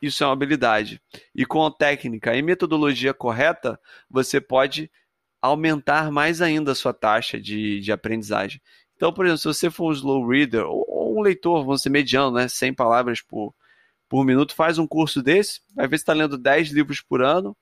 isso 0.00 0.24
é 0.24 0.26
uma 0.26 0.32
habilidade. 0.32 1.00
E 1.34 1.44
com 1.44 1.64
a 1.64 1.70
técnica 1.70 2.34
e 2.34 2.42
metodologia 2.42 3.12
correta, 3.12 3.78
você 4.10 4.40
pode 4.40 4.90
aumentar 5.40 6.10
mais 6.10 6.40
ainda 6.40 6.72
a 6.72 6.74
sua 6.74 6.94
taxa 6.94 7.40
de, 7.40 7.80
de 7.80 7.92
aprendizagem. 7.92 8.60
Então, 8.96 9.12
por 9.12 9.26
exemplo, 9.26 9.38
se 9.38 9.48
você 9.48 9.70
for 9.70 9.90
um 9.90 9.92
slow 9.92 10.26
reader 10.26 10.64
ou, 10.64 10.84
ou 10.88 11.18
um 11.18 11.22
leitor, 11.22 11.64
vamos 11.64 11.82
ser 11.82 11.90
mediano, 11.90 12.30
né, 12.32 12.48
100 12.48 12.74
palavras 12.74 13.20
por, 13.20 13.54
por 14.08 14.24
minuto, 14.24 14.54
faz 14.54 14.78
um 14.78 14.86
curso 14.86 15.22
desse, 15.22 15.60
vai 15.74 15.88
ver 15.88 15.98
se 15.98 16.02
está 16.02 16.12
lendo 16.12 16.38
10 16.38 16.70
livros 16.70 17.00
por 17.00 17.22
ano, 17.22 17.56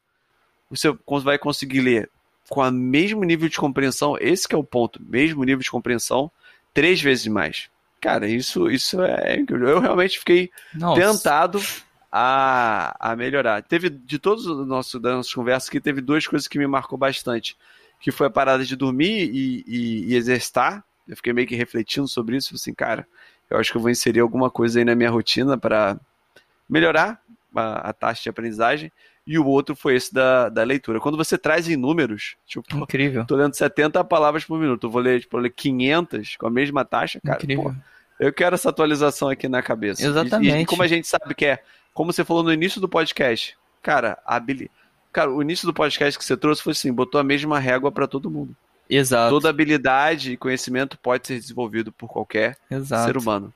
você 0.69 0.95
vai 1.25 1.39
conseguir 1.39 1.81
ler 1.81 2.11
com 2.49 2.61
o 2.61 2.71
mesmo 2.71 3.23
nível 3.25 3.49
de 3.49 3.57
compreensão, 3.57 4.17
esse 4.21 4.49
que 4.49 4.55
é 4.55 4.59
o 4.59 4.65
ponto, 4.65 5.01
mesmo 5.03 5.45
nível 5.45 5.63
de 5.63 5.71
compreensão, 5.71 6.31
três 6.75 7.01
vezes 7.01 7.27
mais. 7.27 7.71
Cara, 8.01 8.27
isso, 8.27 8.71
isso 8.71 9.03
é 9.03 9.39
incrível. 9.39 9.69
Eu 9.69 9.81
realmente 9.81 10.19
fiquei 10.19 10.51
Nossa. 10.75 11.01
tentado 11.01 11.61
a, 12.11 12.97
a 12.99 13.15
melhorar. 13.15 13.63
Teve, 13.63 13.91
de 13.91 14.19
todos 14.19 14.47
os 14.47 14.67
nossos, 14.67 15.01
das 15.01 15.15
nossas 15.15 15.33
conversas, 15.33 15.69
que 15.69 15.81
teve 15.81 16.01
duas 16.01 16.27
coisas 16.27 16.49
que 16.49 16.59
me 16.59 16.67
marcou 16.67 16.99
bastante, 16.99 17.57
que 18.01 18.11
foi 18.11 18.27
a 18.27 18.31
parada 18.31 18.65
de 18.65 18.75
dormir 18.75 19.31
e, 19.31 19.65
e, 19.67 20.05
e 20.13 20.17
exercitar. 20.17 20.83
Eu 21.07 21.17
fiquei 21.17 21.33
meio 21.33 21.47
que 21.47 21.55
refletindo 21.55 22.09
sobre 22.09 22.37
isso, 22.37 22.55
assim, 22.55 22.73
cara, 22.73 23.07
eu 23.49 23.59
acho 23.59 23.71
que 23.71 23.77
eu 23.77 23.83
vou 23.83 23.91
inserir 23.91 24.21
alguma 24.21 24.51
coisa 24.51 24.79
aí 24.79 24.85
na 24.85 24.95
minha 24.95 25.11
rotina 25.11 25.59
para 25.59 25.99
melhorar 26.69 27.21
a, 27.55 27.91
a 27.91 27.93
taxa 27.93 28.23
de 28.23 28.29
aprendizagem 28.29 28.93
e 29.31 29.39
o 29.39 29.47
outro 29.47 29.77
foi 29.77 29.95
esse 29.95 30.13
da, 30.13 30.49
da 30.49 30.65
leitura. 30.65 30.99
Quando 30.99 31.17
você 31.17 31.39
traz 31.39 31.69
em 31.69 31.77
números, 31.77 32.35
tipo, 32.45 32.65
Incrível. 32.77 33.25
tô 33.29 33.37
lendo 33.37 33.55
70 33.55 34.03
palavras 34.03 34.45
por 34.45 34.59
minuto, 34.59 34.89
eu 34.89 34.91
vou 34.91 35.01
ler, 35.01 35.21
tipo, 35.21 35.39
ler 35.39 35.51
500 35.51 36.37
com 36.37 36.49
a 36.49 36.51
mesma 36.51 36.85
taxa, 36.85 37.21
cara, 37.25 37.39
Incrível. 37.41 37.65
Pô, 37.67 37.75
eu 38.19 38.33
quero 38.33 38.57
essa 38.57 38.71
atualização 38.71 39.29
aqui 39.29 39.49
na 39.49 39.63
cabeça. 39.63 40.05
Exatamente. 40.05 40.57
E, 40.57 40.63
e, 40.63 40.67
como 40.67 40.83
a 40.83 40.89
gente 40.89 41.07
sabe 41.07 41.33
que 41.33 41.47
é, 41.47 41.63
como 41.95 42.13
você 42.13 42.25
falou 42.25 42.43
no 42.43 42.53
início 42.53 42.81
do 42.81 42.89
podcast, 42.89 43.57
cara, 43.81 44.19
a 44.27 44.43
Cara, 45.13 45.31
o 45.31 45.41
início 45.41 45.65
do 45.65 45.73
podcast 45.73 46.19
que 46.19 46.25
você 46.25 46.37
trouxe 46.37 46.61
foi 46.61 46.73
assim, 46.73 46.93
botou 46.93 47.21
a 47.21 47.25
mesma 47.25 47.61
régua 47.61 47.93
para 47.93 48.09
todo 48.09 48.31
mundo. 48.31 48.55
Exato. 48.89 49.31
Toda 49.31 49.49
habilidade 49.49 50.33
e 50.33 50.37
conhecimento 50.37 50.99
pode 50.99 51.29
ser 51.29 51.39
desenvolvido 51.39 51.93
por 51.93 52.09
qualquer 52.09 52.57
Exato. 52.69 53.05
ser 53.05 53.17
humano. 53.17 53.55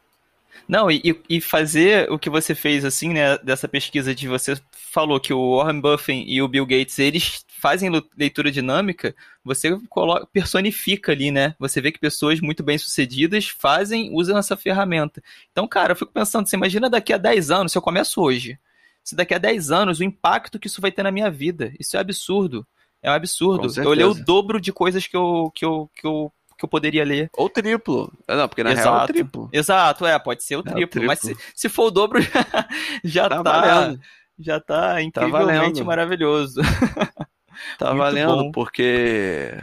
Não, 0.66 0.90
e, 0.90 1.20
e 1.28 1.40
fazer 1.40 2.10
o 2.10 2.18
que 2.18 2.30
você 2.30 2.54
fez, 2.54 2.84
assim, 2.84 3.12
né, 3.12 3.36
dessa 3.38 3.68
pesquisa 3.68 4.14
de 4.14 4.26
você 4.26 4.56
falou 4.72 5.20
que 5.20 5.32
o 5.32 5.56
Warren 5.58 5.80
Buffett 5.80 6.24
e 6.26 6.40
o 6.40 6.48
Bill 6.48 6.64
Gates, 6.64 6.98
eles 6.98 7.44
fazem 7.48 7.90
leitura 8.16 8.50
dinâmica, 8.50 9.14
você 9.44 9.78
coloca, 9.88 10.26
personifica 10.26 11.12
ali, 11.12 11.30
né? 11.30 11.54
Você 11.58 11.80
vê 11.80 11.90
que 11.90 11.98
pessoas 11.98 12.40
muito 12.40 12.62
bem-sucedidas 12.62 13.48
fazem, 13.48 14.10
usam 14.12 14.38
essa 14.38 14.56
ferramenta. 14.56 15.22
Então, 15.50 15.66
cara, 15.66 15.92
eu 15.92 15.96
fico 15.96 16.12
pensando, 16.12 16.48
você 16.48 16.56
imagina 16.56 16.90
daqui 16.90 17.12
a 17.12 17.18
10 17.18 17.50
anos, 17.50 17.72
se 17.72 17.78
eu 17.78 17.82
começo 17.82 18.20
hoje, 18.20 18.58
se 19.02 19.14
daqui 19.14 19.34
a 19.34 19.38
10 19.38 19.70
anos 19.70 20.00
o 20.00 20.04
impacto 20.04 20.58
que 20.58 20.66
isso 20.66 20.80
vai 20.80 20.92
ter 20.92 21.02
na 21.02 21.10
minha 21.10 21.30
vida. 21.30 21.72
Isso 21.78 21.96
é 21.96 22.00
absurdo. 22.00 22.66
É 23.02 23.10
um 23.10 23.14
absurdo. 23.14 23.68
Eu 23.80 23.90
olhei 23.90 24.04
o 24.04 24.14
dobro 24.14 24.58
de 24.58 24.72
coisas 24.72 25.06
que 25.06 25.16
eu, 25.16 25.52
que 25.54 25.64
eu, 25.64 25.90
que 25.94 26.06
eu 26.06 26.32
que 26.58 26.64
eu 26.64 26.68
poderia 26.68 27.04
ler. 27.04 27.30
Ou 27.36 27.48
triplo. 27.48 28.12
Ah, 28.26 28.36
não, 28.36 28.48
porque 28.48 28.62
na 28.62 28.72
Exato. 28.72 28.88
real 28.88 29.00
é 29.00 29.04
o 29.04 29.06
triplo. 29.06 29.48
Exato, 29.52 30.06
é, 30.06 30.18
pode 30.18 30.44
ser 30.44 30.56
o 30.56 30.62
triplo. 30.62 30.80
É 30.80 30.84
o 30.84 30.88
triplo. 30.88 31.06
Mas 31.06 31.20
se, 31.20 31.36
se, 31.54 31.68
for 31.68 31.86
o 31.86 31.90
dobro, 31.90 32.20
já, 33.04 33.28
tá, 33.28 33.42
tá 33.42 33.94
já 34.38 34.60
tá, 34.60 34.94
tá 34.94 35.02
incrivelmente 35.02 35.78
tá 35.78 35.84
maravilhoso. 35.84 36.60
Tá 37.78 37.86
Muito 37.86 37.98
valendo, 37.98 38.36
bom. 38.36 38.52
porque 38.52 39.56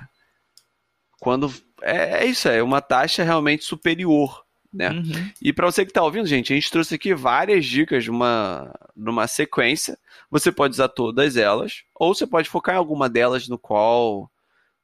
quando 1.19 1.53
é, 1.81 2.23
é, 2.23 2.25
isso, 2.25 2.47
é 2.47 2.61
uma 2.63 2.81
taxa 2.81 3.23
realmente 3.23 3.63
superior. 3.63 4.43
Né? 4.73 4.89
Uhum. 4.89 5.31
E 5.41 5.51
para 5.51 5.65
você 5.69 5.83
que 5.83 5.91
está 5.91 6.01
ouvindo, 6.01 6.25
gente, 6.25 6.53
a 6.53 6.55
gente 6.55 6.71
trouxe 6.71 6.95
aqui 6.95 7.13
várias 7.13 7.65
dicas 7.65 8.05
de 8.05 8.09
uma, 8.09 8.73
numa 8.95 9.27
sequência. 9.27 9.97
Você 10.29 10.51
pode 10.51 10.73
usar 10.73 10.87
todas 10.87 11.35
elas, 11.35 11.83
ou 11.93 12.15
você 12.15 12.25
pode 12.25 12.49
focar 12.49 12.75
em 12.75 12.77
alguma 12.77 13.09
delas 13.09 13.49
no 13.49 13.57
qual, 13.57 14.31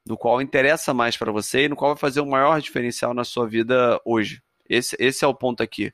no 0.08 0.18
qual 0.18 0.42
interessa 0.42 0.94
mais 0.94 1.18
para 1.18 1.32
você 1.32 1.66
e 1.66 1.70
no 1.70 1.76
qual 1.76 1.92
vai 1.92 2.00
fazer 2.00 2.22
o 2.22 2.26
maior 2.26 2.62
diferencial 2.62 3.14
na 3.14 3.24
sua 3.24 3.48
vida 3.48 4.00
hoje. 4.06 4.42
Esse, 4.70 4.96
esse 5.00 5.24
é 5.24 5.28
o 5.28 5.34
ponto 5.34 5.62
aqui. 5.62 5.94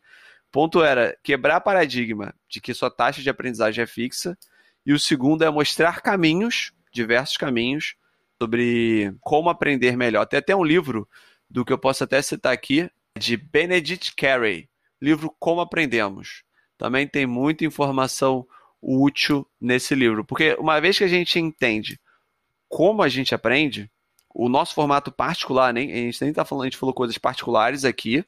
Ponto 0.52 0.84
era 0.84 1.18
quebrar 1.24 1.62
paradigma 1.62 2.34
de 2.48 2.62
que 2.62 2.74
sua 2.74 2.92
taxa 2.92 3.22
de 3.22 3.30
aprendizagem 3.30 3.84
é 3.84 3.88
fixa, 3.88 4.38
e 4.86 4.94
o 4.94 5.00
segundo 5.00 5.44
é 5.44 5.50
mostrar 5.50 6.02
caminhos, 6.02 6.74
diversos 6.92 7.38
caminhos, 7.38 7.96
sobre 8.42 9.16
como 9.22 9.50
aprender 9.50 9.96
melhor. 9.96 10.26
Tem 10.26 10.40
até 10.40 10.56
um 10.56 10.64
livro 10.64 11.08
do 11.50 11.64
que 11.64 11.72
eu 11.72 11.78
posso 11.78 12.04
até 12.04 12.22
citar 12.22 12.54
aqui, 12.54 12.90
de 13.18 13.38
Benedict 13.38 14.16
Carey, 14.16 14.68
livro 15.02 15.34
Como 15.40 15.62
Aprendemos. 15.62 16.44
Também 16.78 17.08
tem 17.08 17.26
muita 17.26 17.66
informação 17.66 18.46
útil 18.82 19.48
nesse 19.62 19.96
livro, 19.96 20.26
porque 20.26 20.56
uma 20.60 20.80
vez 20.82 20.98
que 20.98 21.04
a 21.04 21.08
gente 21.08 21.40
entende 21.40 22.00
como 22.68 23.02
a 23.02 23.08
gente 23.08 23.34
aprende, 23.34 23.90
o 24.34 24.50
nosso 24.50 24.74
formato 24.74 25.12
particular, 25.12 25.74
nem, 25.74 25.92
a 25.92 25.96
gente 25.96 26.22
nem 26.22 26.30
está 26.32 26.44
falando, 26.44 26.64
a 26.64 26.68
gente 26.68 26.78
falou 26.78 26.94
coisas 26.94 27.18
particulares 27.18 27.86
aqui 27.86 28.26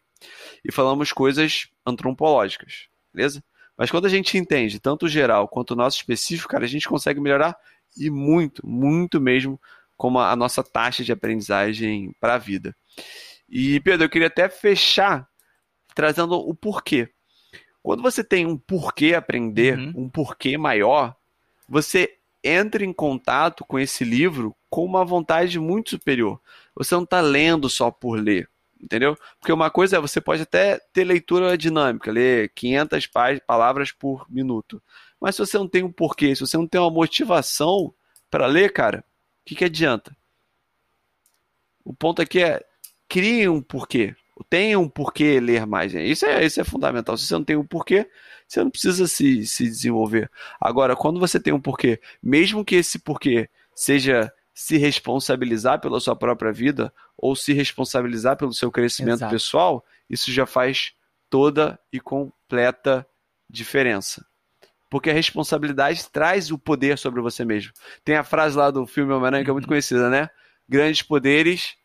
e 0.63 0.71
falamos 0.71 1.11
coisas 1.11 1.67
antropológicas, 1.85 2.87
beleza? 3.13 3.43
Mas 3.77 3.91
quando 3.91 4.05
a 4.05 4.09
gente 4.09 4.37
entende 4.37 4.79
tanto 4.79 5.05
o 5.05 5.09
geral 5.09 5.47
quanto 5.47 5.71
o 5.71 5.75
nosso 5.75 5.97
específico, 5.97 6.49
cara, 6.49 6.63
a 6.63 6.67
gente 6.67 6.87
consegue 6.87 7.19
melhorar 7.19 7.57
e 7.97 8.09
muito, 8.09 8.65
muito 8.65 9.19
mesmo 9.19 9.59
como 9.97 10.19
a 10.19 10.35
nossa 10.35 10.63
taxa 10.63 11.03
de 11.03 11.11
aprendizagem 11.11 12.15
para 12.19 12.35
a 12.35 12.37
vida. 12.37 12.75
E, 13.49 13.79
Pedro, 13.81 14.05
eu 14.05 14.09
queria 14.09 14.27
até 14.27 14.49
fechar 14.49 15.27
trazendo 15.93 16.35
o 16.35 16.53
porquê. 16.53 17.09
Quando 17.81 18.01
você 18.01 18.23
tem 18.23 18.45
um 18.45 18.57
porquê 18.57 19.13
aprender, 19.13 19.77
uhum. 19.77 19.93
um 19.95 20.09
porquê 20.09 20.57
maior, 20.57 21.15
você 21.67 22.17
entra 22.45 22.85
em 22.85 22.93
contato 22.93 23.65
com 23.65 23.79
esse 23.79 24.03
livro 24.03 24.55
com 24.69 24.85
uma 24.85 25.03
vontade 25.03 25.59
muito 25.59 25.89
superior. 25.89 26.39
Você 26.75 26.93
não 26.93 27.03
está 27.03 27.19
lendo 27.19 27.67
só 27.67 27.89
por 27.89 28.19
ler, 28.19 28.49
entendeu? 28.79 29.17
Porque 29.39 29.51
uma 29.51 29.71
coisa 29.71 29.97
é, 29.97 29.99
você 29.99 30.21
pode 30.21 30.43
até 30.43 30.79
ter 30.93 31.03
leitura 31.03 31.57
dinâmica, 31.57 32.11
ler 32.11 32.51
500 32.53 33.09
palavras 33.47 33.91
por 33.91 34.25
minuto. 34.29 34.81
Mas 35.19 35.35
se 35.35 35.45
você 35.45 35.57
não 35.57 35.67
tem 35.67 35.83
um 35.83 35.91
porquê, 35.91 36.35
se 36.35 36.41
você 36.41 36.55
não 36.55 36.67
tem 36.67 36.79
uma 36.79 36.91
motivação 36.91 37.93
para 38.29 38.45
ler, 38.45 38.71
cara, 38.71 38.99
o 38.99 39.45
que, 39.45 39.55
que 39.55 39.65
adianta? 39.65 40.15
O 41.83 41.93
ponto 41.93 42.21
aqui 42.21 42.43
é 42.43 42.63
crie 43.07 43.47
um 43.47 43.61
porquê. 43.61 44.15
Tenha 44.49 44.77
um 44.77 44.89
porquê 44.89 45.39
ler 45.39 45.65
mais. 45.65 45.93
Isso 45.93 46.25
é, 46.25 46.45
isso 46.45 46.59
é 46.59 46.63
fundamental. 46.63 47.17
Se 47.17 47.25
você 47.25 47.33
não 47.33 47.43
tem 47.43 47.55
um 47.55 47.65
porquê, 47.65 48.09
você 48.47 48.63
não 48.63 48.69
precisa 48.69 49.07
se, 49.07 49.45
se 49.45 49.63
desenvolver. 49.63 50.29
Agora, 50.59 50.95
quando 50.95 51.19
você 51.19 51.39
tem 51.39 51.53
um 51.53 51.59
porquê, 51.59 51.99
mesmo 52.21 52.65
que 52.65 52.75
esse 52.75 52.99
porquê 52.99 53.49
seja 53.73 54.31
se 54.53 54.77
responsabilizar 54.77 55.79
pela 55.81 55.99
sua 55.99 56.15
própria 56.15 56.51
vida 56.51 56.93
ou 57.17 57.35
se 57.35 57.53
responsabilizar 57.53 58.37
pelo 58.37 58.53
seu 58.53 58.71
crescimento 58.71 59.17
Exato. 59.17 59.31
pessoal, 59.31 59.85
isso 60.09 60.31
já 60.31 60.45
faz 60.45 60.93
toda 61.29 61.79
e 61.91 61.99
completa 61.99 63.05
diferença. 63.49 64.25
Porque 64.89 65.09
a 65.09 65.13
responsabilidade 65.13 66.07
traz 66.09 66.51
o 66.51 66.57
poder 66.57 66.97
sobre 66.97 67.21
você 67.21 67.43
mesmo. 67.43 67.73
Tem 68.03 68.15
a 68.15 68.23
frase 68.23 68.55
lá 68.55 68.71
do 68.71 68.85
filme 68.85 69.11
Homem-Aranha 69.11 69.43
que 69.43 69.49
é 69.49 69.53
muito 69.53 69.65
uhum. 69.65 69.69
conhecida, 69.69 70.09
né? 70.09 70.29
Grandes 70.69 71.01
poderes, 71.01 71.75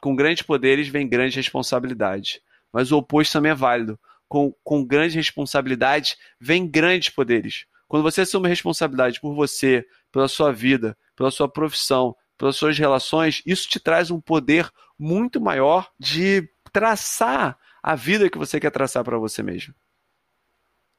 com 0.00 0.14
grandes 0.14 0.42
poderes 0.42 0.88
vem 0.88 1.08
grande 1.08 1.36
responsabilidade. 1.36 2.40
Mas 2.72 2.92
o 2.92 2.98
oposto 2.98 3.32
também 3.32 3.52
é 3.52 3.54
válido. 3.54 3.98
Com, 4.28 4.54
com 4.62 4.84
grande 4.84 5.16
responsabilidade 5.16 6.16
vem 6.40 6.68
grandes 6.68 7.08
poderes. 7.08 7.66
Quando 7.86 8.02
você 8.02 8.20
assume 8.20 8.48
responsabilidade 8.48 9.20
por 9.20 9.34
você, 9.34 9.86
pela 10.12 10.28
sua 10.28 10.52
vida, 10.52 10.96
pela 11.16 11.30
sua 11.30 11.48
profissão, 11.48 12.14
pelas 12.36 12.56
suas 12.56 12.78
relações, 12.78 13.42
isso 13.46 13.68
te 13.68 13.80
traz 13.80 14.10
um 14.10 14.20
poder 14.20 14.70
muito 14.98 15.40
maior 15.40 15.90
de 15.98 16.48
traçar 16.72 17.58
a 17.82 17.94
vida 17.94 18.28
que 18.28 18.38
você 18.38 18.60
quer 18.60 18.70
traçar 18.70 19.02
para 19.02 19.18
você 19.18 19.42
mesmo. 19.42 19.74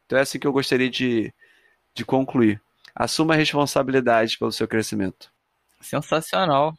Então 0.06 0.18
é 0.18 0.22
assim 0.24 0.40
que 0.40 0.48
eu 0.48 0.52
gostaria 0.52 0.90
de, 0.90 1.32
de 1.94 2.04
concluir. 2.04 2.60
Assuma 2.96 3.36
a 3.36 3.38
responsabilidade 3.38 4.38
pelo 4.38 4.52
seu 4.52 4.68
crescimento. 4.68 5.32
Sensacional. 5.80 6.76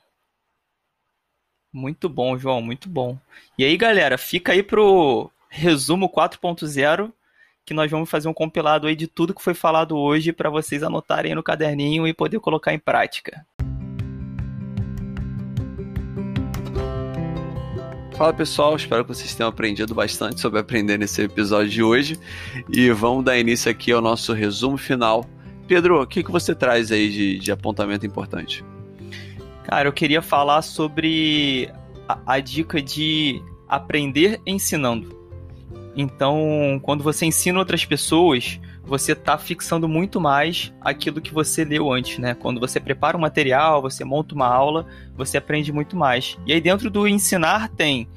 Muito 1.72 2.09
bom, 2.09 2.37
João, 2.37 2.61
muito 2.61 2.88
bom. 2.88 3.16
E 3.56 3.64
aí, 3.64 3.76
galera, 3.76 4.18
fica 4.18 4.52
aí 4.52 4.62
pro 4.62 5.30
resumo 5.48 6.09
4.0 6.09 7.12
que 7.64 7.72
nós 7.72 7.88
vamos 7.88 8.11
fazer 8.11 8.26
um 8.26 8.35
compilado 8.35 8.88
aí 8.88 8.96
de 8.96 9.06
tudo 9.06 9.33
que 9.33 9.42
foi 9.42 9.54
falado 9.54 9.96
hoje 9.96 10.33
para 10.33 10.50
vocês 10.50 10.83
anotarem 10.83 11.35
no 11.35 11.42
caderninho 11.42 12.09
e 12.09 12.12
poder 12.12 12.40
colocar 12.40 12.74
em 12.74 12.78
prática. 12.78 13.46
Fala 18.16 18.35
pessoal, 18.35 18.74
espero 18.74 19.04
que 19.04 19.14
vocês 19.14 19.35
tenham 19.35 19.48
aprendido 19.48 19.94
bastante 19.94 20.40
sobre 20.40 20.59
aprender 20.59 20.98
nesse 20.98 21.22
episódio 21.22 21.70
de 21.70 21.83
hoje 21.83 22.18
e 22.68 22.90
vamos 22.90 23.24
dar 23.24 23.38
início 23.38 23.70
aqui 23.70 23.92
ao 23.92 24.02
nosso 24.02 24.33
resumo 24.33 24.76
final. 24.76 25.24
Pedro, 25.68 26.02
o 26.02 26.06
que, 26.06 26.24
que 26.24 26.30
você 26.33 26.54
traz 26.54 26.90
aí 26.90 27.09
de, 27.09 27.38
de 27.38 27.52
apontamento 27.52 28.04
importante? 28.04 28.64
Cara, 29.70 29.87
eu 29.87 29.92
queria 29.92 30.20
falar 30.20 30.62
sobre 30.62 31.70
a, 32.09 32.18
a 32.26 32.40
dica 32.40 32.83
de 32.83 33.40
aprender 33.68 34.40
ensinando. 34.44 35.16
Então, 35.94 36.80
quando 36.83 37.04
você 37.04 37.24
ensina 37.24 37.56
outras 37.56 37.85
pessoas, 37.85 38.59
você 38.83 39.12
está 39.12 39.38
fixando 39.38 39.88
muito 39.88 40.20
mais 40.20 40.72
aquilo 40.80 41.20
que 41.20 41.33
você 41.33 41.64
leu 41.64 41.92
antes, 41.92 42.18
né? 42.18 42.35
Quando 42.35 42.59
você 42.59 42.80
prepara 42.80 43.16
um 43.16 43.20
material, 43.20 43.80
você 43.80 44.04
monta 44.04 44.35
uma 44.35 44.48
aula, 44.48 44.87
você 45.14 45.38
aprende 45.38 45.72
muito 45.72 45.96
mais. 45.96 46.37
E 46.44 46.52
aí 46.52 46.61
dentro 46.61 46.90
do 46.90 47.06
ensinar 47.06 47.68
tem 47.68 48.09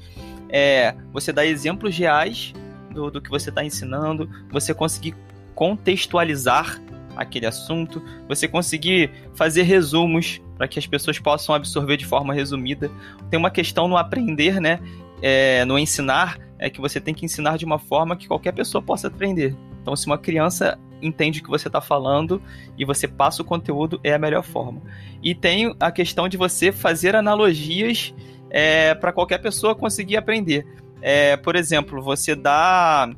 é, 0.48 0.92
você 1.12 1.32
dá 1.32 1.46
exemplos 1.46 1.96
reais 1.96 2.52
do, 2.90 3.12
do 3.12 3.22
que 3.22 3.30
você 3.30 3.50
está 3.50 3.64
ensinando, 3.64 4.28
você 4.50 4.74
conseguir 4.74 5.14
contextualizar 5.54 6.82
aquele 7.16 7.46
assunto, 7.46 8.02
você 8.26 8.48
conseguir 8.48 9.08
fazer 9.36 9.62
resumos 9.62 10.40
para 10.64 10.68
que 10.68 10.78
as 10.78 10.86
pessoas 10.86 11.18
possam 11.18 11.54
absorver 11.54 11.98
de 11.98 12.06
forma 12.06 12.32
resumida. 12.32 12.90
Tem 13.30 13.38
uma 13.38 13.50
questão 13.50 13.86
no 13.86 13.98
aprender, 13.98 14.60
né? 14.60 14.80
É, 15.20 15.62
no 15.66 15.78
ensinar, 15.78 16.38
é 16.58 16.70
que 16.70 16.80
você 16.80 16.98
tem 16.98 17.12
que 17.12 17.26
ensinar 17.26 17.58
de 17.58 17.66
uma 17.66 17.78
forma 17.78 18.16
que 18.16 18.26
qualquer 18.26 18.52
pessoa 18.52 18.80
possa 18.80 19.08
aprender. 19.08 19.54
Então, 19.82 19.94
se 19.94 20.06
uma 20.06 20.16
criança 20.16 20.78
entende 21.02 21.40
o 21.40 21.42
que 21.42 21.50
você 21.50 21.68
está 21.68 21.82
falando 21.82 22.40
e 22.78 22.84
você 22.84 23.06
passa 23.06 23.42
o 23.42 23.44
conteúdo, 23.44 24.00
é 24.02 24.14
a 24.14 24.18
melhor 24.18 24.42
forma. 24.42 24.80
E 25.22 25.34
tem 25.34 25.74
a 25.78 25.92
questão 25.92 26.30
de 26.30 26.38
você 26.38 26.72
fazer 26.72 27.14
analogias 27.14 28.14
é, 28.48 28.94
para 28.94 29.12
qualquer 29.12 29.38
pessoa 29.38 29.74
conseguir 29.74 30.16
aprender. 30.16 30.66
É, 31.02 31.36
por 31.36 31.56
exemplo, 31.56 32.00
você 32.02 32.34
dá 32.34 33.10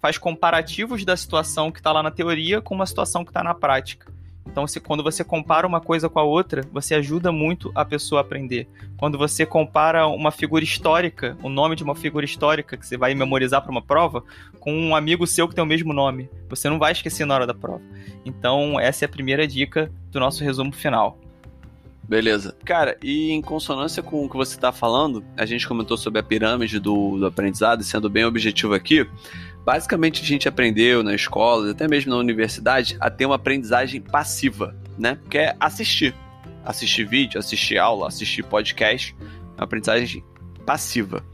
faz 0.00 0.16
comparativos 0.16 1.04
da 1.04 1.16
situação 1.16 1.70
que 1.70 1.80
está 1.80 1.92
lá 1.92 2.02
na 2.02 2.10
teoria 2.10 2.62
com 2.62 2.74
uma 2.74 2.86
situação 2.86 3.24
que 3.24 3.30
está 3.30 3.42
na 3.42 3.54
prática. 3.54 4.13
Então, 4.46 4.66
se, 4.66 4.78
quando 4.78 5.02
você 5.02 5.24
compara 5.24 5.66
uma 5.66 5.80
coisa 5.80 6.08
com 6.08 6.18
a 6.18 6.22
outra, 6.22 6.62
você 6.72 6.94
ajuda 6.94 7.32
muito 7.32 7.72
a 7.74 7.84
pessoa 7.84 8.20
a 8.20 8.22
aprender. 8.22 8.68
Quando 8.96 9.18
você 9.18 9.44
compara 9.44 10.06
uma 10.06 10.30
figura 10.30 10.62
histórica, 10.62 11.36
o 11.42 11.48
nome 11.48 11.74
de 11.74 11.82
uma 11.82 11.94
figura 11.94 12.24
histórica 12.24 12.76
que 12.76 12.86
você 12.86 12.96
vai 12.96 13.14
memorizar 13.14 13.62
para 13.62 13.70
uma 13.70 13.82
prova, 13.82 14.22
com 14.60 14.72
um 14.72 14.94
amigo 14.94 15.26
seu 15.26 15.48
que 15.48 15.54
tem 15.54 15.64
o 15.64 15.66
mesmo 15.66 15.92
nome, 15.92 16.28
você 16.48 16.68
não 16.68 16.78
vai 16.78 16.92
esquecer 16.92 17.24
na 17.24 17.34
hora 17.34 17.46
da 17.46 17.54
prova. 17.54 17.82
Então, 18.24 18.78
essa 18.78 19.04
é 19.04 19.06
a 19.06 19.10
primeira 19.10 19.46
dica 19.46 19.90
do 20.10 20.20
nosso 20.20 20.44
resumo 20.44 20.72
final. 20.72 21.18
Beleza. 22.08 22.54
Cara, 22.64 22.98
e 23.02 23.30
em 23.30 23.40
consonância 23.40 24.02
com 24.02 24.24
o 24.24 24.28
que 24.28 24.36
você 24.36 24.54
está 24.54 24.70
falando, 24.70 25.24
a 25.36 25.46
gente 25.46 25.66
comentou 25.66 25.96
sobre 25.96 26.20
a 26.20 26.22
pirâmide 26.22 26.78
do, 26.78 27.18
do 27.18 27.26
aprendizado, 27.26 27.82
sendo 27.82 28.10
bem 28.10 28.24
objetivo 28.24 28.74
aqui. 28.74 29.08
Basicamente, 29.64 30.22
a 30.22 30.24
gente 30.24 30.46
aprendeu 30.46 31.02
na 31.02 31.14
escola, 31.14 31.70
até 31.70 31.88
mesmo 31.88 32.10
na 32.10 32.18
universidade, 32.18 32.96
a 33.00 33.10
ter 33.10 33.24
uma 33.24 33.36
aprendizagem 33.36 34.02
passiva, 34.02 34.76
né? 34.98 35.18
Que 35.30 35.38
é 35.38 35.56
assistir. 35.58 36.14
Assistir 36.62 37.06
vídeo, 37.06 37.38
assistir 37.38 37.78
aula, 37.78 38.08
assistir 38.08 38.42
podcast. 38.42 39.16
É 39.20 39.60
uma 39.60 39.64
aprendizagem 39.64 40.22
passiva. 40.66 41.24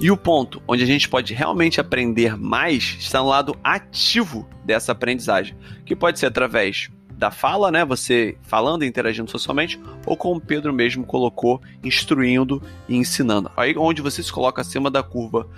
E 0.00 0.10
o 0.10 0.16
ponto 0.16 0.62
onde 0.68 0.84
a 0.84 0.86
gente 0.86 1.08
pode 1.08 1.34
realmente 1.34 1.80
aprender 1.80 2.36
mais 2.36 2.96
está 3.00 3.20
no 3.20 3.28
lado 3.28 3.56
ativo 3.64 4.48
dessa 4.64 4.92
aprendizagem, 4.92 5.56
que 5.84 5.96
pode 5.96 6.18
ser 6.18 6.26
através 6.26 6.90
da 7.16 7.30
fala, 7.30 7.70
né? 7.70 7.84
Você 7.84 8.36
falando 8.42 8.84
e 8.84 8.86
interagindo 8.86 9.30
socialmente, 9.30 9.80
ou 10.04 10.16
como 10.16 10.40
Pedro 10.40 10.72
mesmo 10.72 11.04
colocou, 11.04 11.60
instruindo 11.82 12.62
e 12.88 12.96
ensinando. 12.96 13.50
Aí 13.56 13.74
onde 13.76 14.02
você 14.02 14.22
se 14.22 14.32
coloca 14.32 14.60
acima 14.60 14.90
da 14.90 15.02
curva 15.02 15.48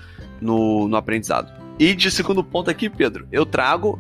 no, 0.41 0.89
no 0.89 0.97
aprendizado. 0.97 1.53
E 1.79 1.95
de 1.95 2.11
segundo 2.11 2.43
ponto 2.43 2.71
aqui, 2.71 2.89
Pedro, 2.89 3.27
eu 3.33 3.45
trago 3.45 3.99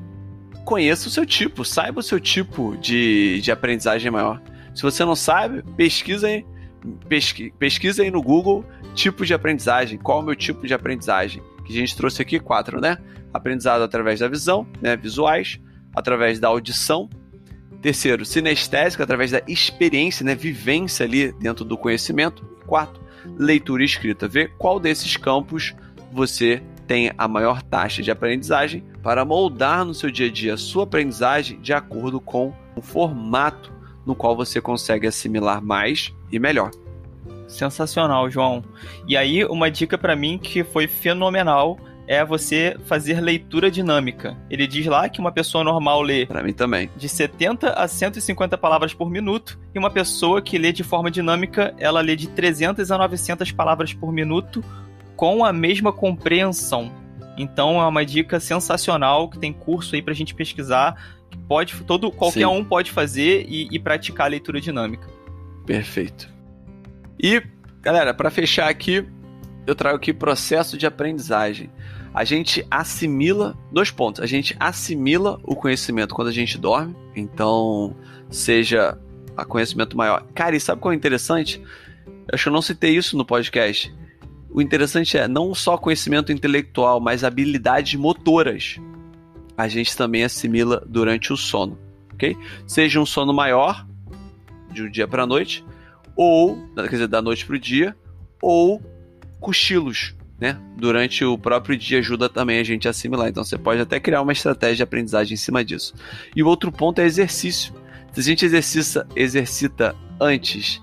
conheça 0.64 1.08
o 1.08 1.10
seu 1.10 1.24
tipo, 1.24 1.64
saiba 1.64 2.00
o 2.00 2.02
seu 2.02 2.20
tipo 2.20 2.76
de, 2.76 3.40
de 3.40 3.50
aprendizagem 3.50 4.10
maior. 4.10 4.38
Se 4.74 4.82
você 4.82 5.02
não 5.02 5.16
sabe, 5.16 5.62
pesquisa 5.76 6.26
aí, 6.26 6.44
pesqui, 7.08 7.50
pesquisa 7.58 8.02
aí 8.02 8.10
no 8.10 8.22
Google 8.22 8.64
tipo 8.94 9.24
de 9.24 9.32
aprendizagem, 9.32 9.98
qual 9.98 10.18
é 10.18 10.22
o 10.22 10.24
meu 10.24 10.36
tipo 10.36 10.66
de 10.66 10.74
aprendizagem. 10.74 11.42
Que 11.64 11.72
a 11.72 11.76
gente 11.76 11.96
trouxe 11.96 12.20
aqui 12.20 12.38
quatro, 12.38 12.80
né? 12.80 12.98
Aprendizado 13.32 13.82
através 13.82 14.20
da 14.20 14.28
visão, 14.28 14.66
né? 14.80 14.96
visuais, 14.96 15.58
através 15.94 16.38
da 16.38 16.48
audição. 16.48 17.08
Terceiro, 17.80 18.24
sinestésico, 18.24 19.02
através 19.02 19.30
da 19.30 19.42
experiência, 19.46 20.24
né? 20.24 20.34
vivência 20.34 21.06
ali 21.06 21.32
dentro 21.32 21.64
do 21.64 21.78
conhecimento. 21.78 22.44
Quarto, 22.66 23.00
leitura 23.36 23.82
e 23.82 23.86
escrita. 23.86 24.26
Ver 24.26 24.52
qual 24.58 24.80
desses 24.80 25.16
campos 25.16 25.74
você 26.12 26.62
tem 26.86 27.12
a 27.16 27.28
maior 27.28 27.62
taxa 27.62 28.02
de 28.02 28.10
aprendizagem 28.10 28.82
para 29.02 29.24
moldar 29.24 29.84
no 29.84 29.94
seu 29.94 30.10
dia 30.10 30.26
a 30.26 30.30
dia 30.30 30.54
a 30.54 30.58
sua 30.58 30.84
aprendizagem 30.84 31.60
de 31.60 31.72
acordo 31.72 32.20
com 32.20 32.52
o 32.74 32.80
formato 32.80 33.72
no 34.04 34.14
qual 34.14 34.34
você 34.34 34.60
consegue 34.60 35.06
assimilar 35.06 35.62
mais 35.62 36.12
e 36.32 36.38
melhor. 36.38 36.70
Sensacional, 37.46 38.30
João. 38.30 38.64
E 39.06 39.16
aí, 39.16 39.44
uma 39.44 39.70
dica 39.70 39.96
para 39.98 40.16
mim 40.16 40.38
que 40.38 40.64
foi 40.64 40.86
fenomenal 40.86 41.78
é 42.08 42.24
você 42.24 42.74
fazer 42.86 43.20
leitura 43.20 43.70
dinâmica. 43.70 44.34
Ele 44.48 44.66
diz 44.66 44.86
lá 44.86 45.10
que 45.10 45.20
uma 45.20 45.30
pessoa 45.30 45.62
normal 45.62 46.00
lê 46.00 46.24
para 46.24 46.42
mim 46.42 46.54
também 46.54 46.88
de 46.96 47.06
70 47.06 47.74
a 47.74 47.86
150 47.86 48.56
palavras 48.56 48.94
por 48.94 49.10
minuto 49.10 49.60
e 49.74 49.78
uma 49.78 49.90
pessoa 49.90 50.40
que 50.40 50.56
lê 50.56 50.72
de 50.72 50.82
forma 50.82 51.10
dinâmica, 51.10 51.74
ela 51.78 52.00
lê 52.00 52.16
de 52.16 52.26
300 52.28 52.90
a 52.90 52.96
900 52.96 53.52
palavras 53.52 53.92
por 53.92 54.10
minuto 54.10 54.64
com 55.14 55.44
a 55.44 55.52
mesma 55.52 55.92
compreensão. 55.92 56.90
Então 57.36 57.80
é 57.80 57.86
uma 57.86 58.04
dica 58.06 58.40
sensacional 58.40 59.28
que 59.28 59.38
tem 59.38 59.52
curso 59.52 59.94
aí 59.94 60.00
pra 60.00 60.14
gente 60.14 60.34
pesquisar, 60.34 61.18
que 61.30 61.36
pode 61.36 61.74
todo 61.84 62.10
qualquer 62.10 62.40
Sim. 62.40 62.46
um 62.46 62.64
pode 62.64 62.90
fazer 62.90 63.44
e, 63.46 63.68
e 63.70 63.78
praticar 63.78 64.26
a 64.26 64.30
leitura 64.30 64.62
dinâmica. 64.62 65.06
Perfeito. 65.66 66.26
E 67.22 67.42
galera, 67.82 68.14
para 68.14 68.30
fechar 68.30 68.70
aqui, 68.70 69.06
eu 69.66 69.74
trago 69.74 69.96
aqui 69.96 70.14
processo 70.14 70.78
de 70.78 70.86
aprendizagem. 70.86 71.68
A 72.12 72.24
gente 72.24 72.66
assimila 72.70 73.56
dois 73.72 73.90
pontos. 73.90 74.22
A 74.22 74.26
gente 74.26 74.56
assimila 74.58 75.40
o 75.44 75.54
conhecimento 75.54 76.14
quando 76.14 76.28
a 76.28 76.32
gente 76.32 76.58
dorme. 76.58 76.96
Então, 77.14 77.94
seja 78.30 78.98
a 79.36 79.44
conhecimento 79.44 79.96
maior. 79.96 80.26
Cara, 80.34 80.56
e 80.56 80.60
sabe 80.60 80.80
qual 80.80 80.92
é 80.92 80.96
interessante? 80.96 81.62
Eu 82.06 82.34
acho 82.34 82.44
que 82.44 82.48
eu 82.48 82.52
não 82.52 82.62
citei 82.62 82.96
isso 82.96 83.16
no 83.16 83.24
podcast 83.24 83.92
o 84.50 84.62
interessante 84.62 85.16
é 85.16 85.28
não 85.28 85.54
só 85.54 85.76
conhecimento 85.76 86.32
intelectual, 86.32 87.00
mas 87.00 87.22
habilidades 87.22 87.94
motoras. 87.94 88.76
A 89.56 89.68
gente 89.68 89.96
também 89.96 90.24
assimila 90.24 90.82
durante 90.86 91.32
o 91.32 91.36
sono, 91.36 91.78
ok? 92.14 92.36
Seja 92.66 93.00
um 93.00 93.06
sono 93.06 93.32
maior, 93.32 93.86
de 94.72 94.82
um 94.82 94.90
dia 94.90 95.06
para 95.06 95.26
noite, 95.26 95.64
ou, 96.16 96.56
quer 96.74 96.88
dizer, 96.88 97.08
da 97.08 97.20
noite 97.20 97.44
para 97.44 97.56
o 97.56 97.58
dia, 97.58 97.96
ou 98.40 98.82
cochilos, 99.40 100.14
né? 100.40 100.56
Durante 100.76 101.24
o 101.24 101.36
próprio 101.36 101.76
dia 101.76 101.98
ajuda 101.98 102.28
também 102.28 102.58
a 102.58 102.64
gente 102.64 102.86
a 102.86 102.90
assimilar. 102.90 103.28
Então 103.28 103.44
você 103.44 103.58
pode 103.58 103.80
até 103.80 103.98
criar 103.98 104.22
uma 104.22 104.32
estratégia 104.32 104.76
de 104.76 104.82
aprendizagem 104.82 105.34
em 105.34 105.38
cima 105.38 105.64
disso. 105.64 105.94
E 106.34 106.42
o 106.42 106.46
outro 106.46 106.70
ponto 106.70 107.00
é 107.00 107.04
exercício. 107.04 107.74
Se 108.12 108.20
a 108.20 108.22
gente 108.22 108.44
exercita, 108.44 109.06
exercita 109.14 109.96
antes 110.20 110.80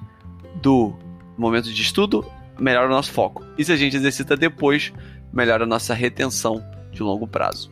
do 0.61 0.95
momento 1.37 1.71
de 1.71 1.81
estudo, 1.81 2.25
melhora 2.59 2.87
o 2.87 2.91
nosso 2.91 3.11
foco. 3.11 3.43
E 3.57 3.63
se 3.63 3.71
a 3.71 3.75
gente 3.75 3.95
exercita 3.95 4.35
depois, 4.35 4.93
melhora 5.33 5.63
a 5.63 5.67
nossa 5.67 5.93
retenção 5.93 6.63
de 6.91 7.01
longo 7.01 7.27
prazo. 7.27 7.71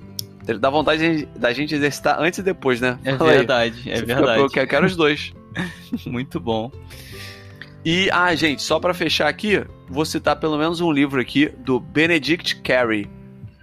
Dá 0.60 0.70
vontade 0.70 1.26
da 1.38 1.54
gente 1.54 1.74
exercitar 1.74 2.20
antes 2.20 2.40
e 2.40 2.44
depois, 2.44 2.82
né? 2.82 3.00
É 3.06 3.16
Fala 3.16 3.32
verdade, 3.32 3.82
aí. 3.86 3.92
é 3.94 3.96
Você 3.96 4.06
verdade. 4.06 4.42
Eu 4.42 4.50
quero, 4.50 4.68
quero 4.68 4.86
os 4.86 4.96
dois. 4.96 5.34
Muito 6.06 6.40
bom. 6.40 6.70
E, 7.86 8.10
ah, 8.12 8.34
gente, 8.36 8.62
só 8.62 8.80
para 8.80 8.94
fechar 8.94 9.28
aqui, 9.30 9.64
vou 9.94 10.06
citar 10.06 10.36
pelo 10.36 10.58
menos 10.58 10.82
um 10.82 10.92
livro 10.92 11.22
aqui 11.22 11.48
do 11.48 11.80
Benedict 11.80 12.62
Carey, 12.62 13.08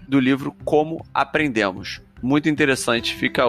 do 0.08 0.20
livro 0.20 0.54
Como 0.64 1.04
Aprendemos. 1.12 2.00
Muito 2.22 2.48
interessante, 2.48 3.14
fica, 3.14 3.44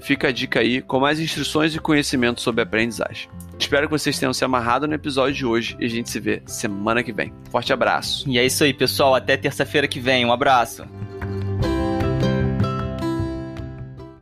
fica 0.00 0.28
a 0.28 0.32
dica 0.32 0.60
aí, 0.60 0.80
com 0.80 0.98
mais 0.98 1.20
instruções 1.20 1.74
e 1.74 1.78
conhecimento 1.78 2.40
sobre 2.40 2.62
aprendizagem. 2.62 3.28
Espero 3.58 3.86
que 3.86 3.92
vocês 3.92 4.18
tenham 4.18 4.32
se 4.32 4.44
amarrado 4.44 4.88
no 4.88 4.94
episódio 4.94 5.34
de 5.34 5.46
hoje 5.46 5.76
e 5.78 5.84
a 5.84 5.88
gente 5.88 6.08
se 6.08 6.18
vê 6.18 6.42
semana 6.46 7.02
que 7.02 7.12
vem. 7.12 7.32
Forte 7.50 7.72
abraço. 7.72 8.28
E 8.28 8.38
é 8.38 8.44
isso 8.44 8.64
aí, 8.64 8.72
pessoal. 8.72 9.14
Até 9.14 9.36
terça-feira 9.36 9.86
que 9.86 10.00
vem. 10.00 10.24
Um 10.24 10.32
abraço. 10.32 10.84